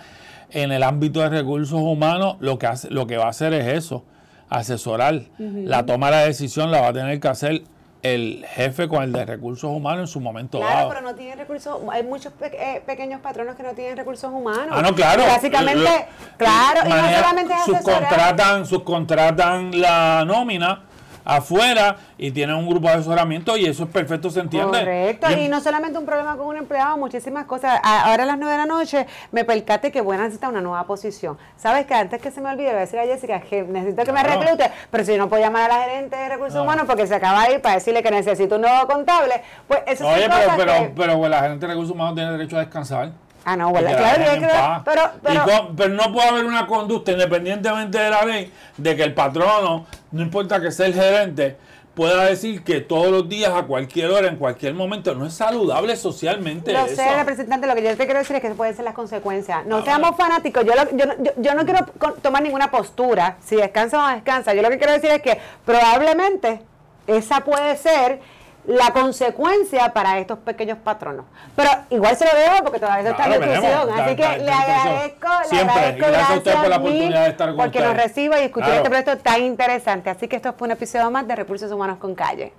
en 0.51 0.71
el 0.71 0.83
ámbito 0.83 1.21
de 1.21 1.29
recursos 1.29 1.79
humanos, 1.79 2.37
lo 2.39 2.59
que, 2.59 2.67
hace, 2.67 2.89
lo 2.91 3.07
que 3.07 3.17
va 3.17 3.25
a 3.25 3.29
hacer 3.29 3.53
es 3.53 3.67
eso, 3.67 4.03
asesorar. 4.49 5.21
La 5.39 5.85
toma 5.85 6.07
de 6.07 6.11
la 6.11 6.25
decisión 6.25 6.71
la 6.71 6.81
va 6.81 6.89
a 6.89 6.93
tener 6.93 7.19
que 7.19 7.27
hacer 7.29 7.63
el 8.03 8.45
jefe 8.47 8.87
con 8.87 9.03
el 9.03 9.11
de 9.11 9.25
recursos 9.25 9.69
humanos 9.69 10.01
en 10.01 10.07
su 10.07 10.19
momento 10.19 10.59
claro, 10.59 10.75
dado. 10.75 10.89
pero 10.89 11.01
no 11.01 11.15
tienen 11.15 11.37
recursos, 11.37 11.79
hay 11.91 12.03
muchos 12.03 12.33
eh, 12.41 12.81
pequeños 12.85 13.21
patronos 13.21 13.55
que 13.55 13.63
no 13.63 13.73
tienen 13.73 13.95
recursos 13.95 14.31
humanos. 14.31 14.69
Ah, 14.71 14.81
no, 14.81 14.95
claro. 14.95 15.23
básicamente, 15.23 16.07
claro, 16.37 16.81
y 16.85 16.89
no 16.89 17.17
solamente 17.17 17.53
es 17.53 17.63
subcontratan, 17.65 18.65
subcontratan 18.65 19.79
la 19.79 20.25
nómina 20.25 20.83
afuera 21.23 21.97
y 22.17 22.31
tienen 22.31 22.55
un 22.55 22.67
grupo 22.67 22.87
de 22.87 22.95
asesoramiento 22.95 23.57
y 23.57 23.65
eso 23.65 23.83
es 23.83 23.89
perfecto, 23.89 24.29
se 24.29 24.39
entiende. 24.39 24.79
Correcto, 24.79 25.27
y, 25.31 25.47
no 25.47 25.61
solamente 25.61 25.97
un 25.97 26.05
problema 26.05 26.35
con 26.37 26.47
un 26.47 26.57
empleado, 26.57 26.97
muchísimas 26.97 27.45
cosas. 27.45 27.79
ahora 27.83 28.23
a 28.23 28.25
las 28.25 28.37
9 28.37 28.51
de 28.51 28.57
la 28.57 28.65
noche 28.65 29.07
me 29.31 29.43
percate 29.43 29.91
que 29.91 30.01
buena 30.01 30.23
necesita 30.23 30.49
una 30.49 30.61
nueva 30.61 30.85
posición. 30.85 31.37
Sabes 31.57 31.85
que 31.85 31.93
antes 31.93 32.21
que 32.21 32.31
se 32.31 32.41
me 32.41 32.49
olvide, 32.49 32.67
voy 32.67 32.77
a 32.77 32.79
decir 32.81 32.99
a 32.99 33.03
Jessica 33.03 33.41
que 33.41 33.63
necesito 33.63 34.03
que 34.03 34.11
me 34.11 34.23
reclute, 34.23 34.71
pero 34.89 35.03
si 35.03 35.17
no 35.17 35.29
puedo 35.29 35.41
llamar 35.41 35.71
a 35.71 35.77
la 35.77 35.83
gerente 35.83 36.15
de 36.15 36.29
recursos 36.29 36.61
humanos 36.61 36.85
porque 36.87 37.07
se 37.07 37.15
acaba 37.15 37.47
de 37.47 37.55
ir 37.55 37.61
para 37.61 37.75
decirle 37.75 38.03
que 38.03 38.11
necesito 38.11 38.55
un 38.55 38.61
nuevo 38.61 38.87
contable, 38.87 39.41
pues 39.67 39.81
eso 39.87 40.07
Oye, 40.07 40.27
pero, 40.29 40.53
pero, 40.57 40.93
pero, 40.95 41.27
la 41.27 41.41
gerente 41.41 41.65
de 41.65 41.73
recursos 41.73 41.93
humanos 41.93 42.15
tiene 42.15 42.31
derecho 42.31 42.57
a 42.57 42.59
descansar. 42.59 43.11
Ah, 43.43 43.55
no, 43.55 43.71
bueno, 43.71 43.89
claro, 43.89 44.83
pero, 44.85 45.71
pero, 45.75 45.93
no 45.93 46.13
puede 46.13 46.27
haber 46.27 46.45
una 46.45 46.67
conducta, 46.67 47.11
independientemente 47.11 47.97
de 47.97 48.09
la 48.09 48.23
ley, 48.23 48.51
de 48.77 48.95
que 48.95 49.03
el 49.03 49.13
patrono, 49.13 49.87
no 50.11 50.21
importa 50.21 50.61
que 50.61 50.71
sea 50.71 50.85
el 50.85 50.93
gerente, 50.93 51.57
pueda 51.95 52.25
decir 52.25 52.63
que 52.63 52.81
todos 52.81 53.07
los 53.07 53.27
días, 53.27 53.51
a 53.53 53.63
cualquier 53.63 54.11
hora, 54.11 54.27
en 54.27 54.37
cualquier 54.37 54.73
momento, 54.73 55.15
no 55.15 55.25
es 55.25 55.33
saludable 55.33 55.95
socialmente. 55.95 56.71
No 56.71 56.87
sé, 56.87 57.15
representante, 57.15 57.67
lo 57.67 57.75
que 57.75 57.83
yo 57.83 57.97
te 57.97 58.05
quiero 58.05 58.19
decir 58.19 58.35
es 58.35 58.41
que 58.41 58.49
pueden 58.51 58.75
ser 58.75 58.85
las 58.85 58.93
consecuencias. 58.93 59.65
No 59.65 59.83
seamos 59.83 60.15
fanáticos, 60.15 60.63
yo, 60.63 60.73
yo, 60.95 61.05
yo, 61.19 61.31
yo, 61.37 61.55
no 61.55 61.65
quiero 61.65 61.85
tomar 62.21 62.43
ninguna 62.43 62.69
postura, 62.69 63.37
si 63.43 63.55
descansa 63.55 63.97
o 63.97 64.01
no 64.07 64.13
descansa. 64.13 64.53
Yo 64.53 64.61
lo 64.61 64.69
que 64.69 64.77
quiero 64.77 64.93
decir 64.93 65.09
es 65.09 65.21
que 65.21 65.39
probablemente 65.65 66.61
esa 67.07 67.41
puede 67.41 67.75
ser 67.75 68.19
la 68.65 68.91
consecuencia 68.91 69.91
para 69.93 70.19
estos 70.19 70.39
pequeños 70.39 70.77
patronos. 70.77 71.25
Pero 71.55 71.69
igual 71.89 72.15
se 72.15 72.25
lo 72.25 72.31
veo 72.33 72.63
porque 72.63 72.79
todavía 72.79 73.11
está 73.11 73.25
en 73.25 73.41
discusión. 73.41 73.89
Así 73.99 74.15
que 74.15 74.37
le 74.37 74.51
agradezco, 74.51 75.27
le 75.51 75.59
agradezco 75.59 76.07
gracias, 76.07 76.29
a 76.29 76.37
usted 76.37 76.53
por 76.55 76.69
la 76.69 76.77
oportunidad 76.77 77.23
de 77.23 77.29
estar 77.29 77.49
con 77.49 77.57
Porque 77.57 77.79
nos 77.79 77.95
reciba 77.95 78.39
y 78.39 78.45
escuchar 78.45 78.73
este 78.73 78.89
proyecto 78.89 79.17
tan 79.17 79.41
interesante. 79.43 80.09
Así 80.09 80.27
que 80.27 80.35
esto 80.35 80.53
fue 80.53 80.67
un 80.67 80.71
episodio 80.71 81.09
más 81.11 81.27
de 81.27 81.35
Recursos 81.35 81.71
Humanos 81.71 81.97
con 81.97 82.15
Calle. 82.15 82.53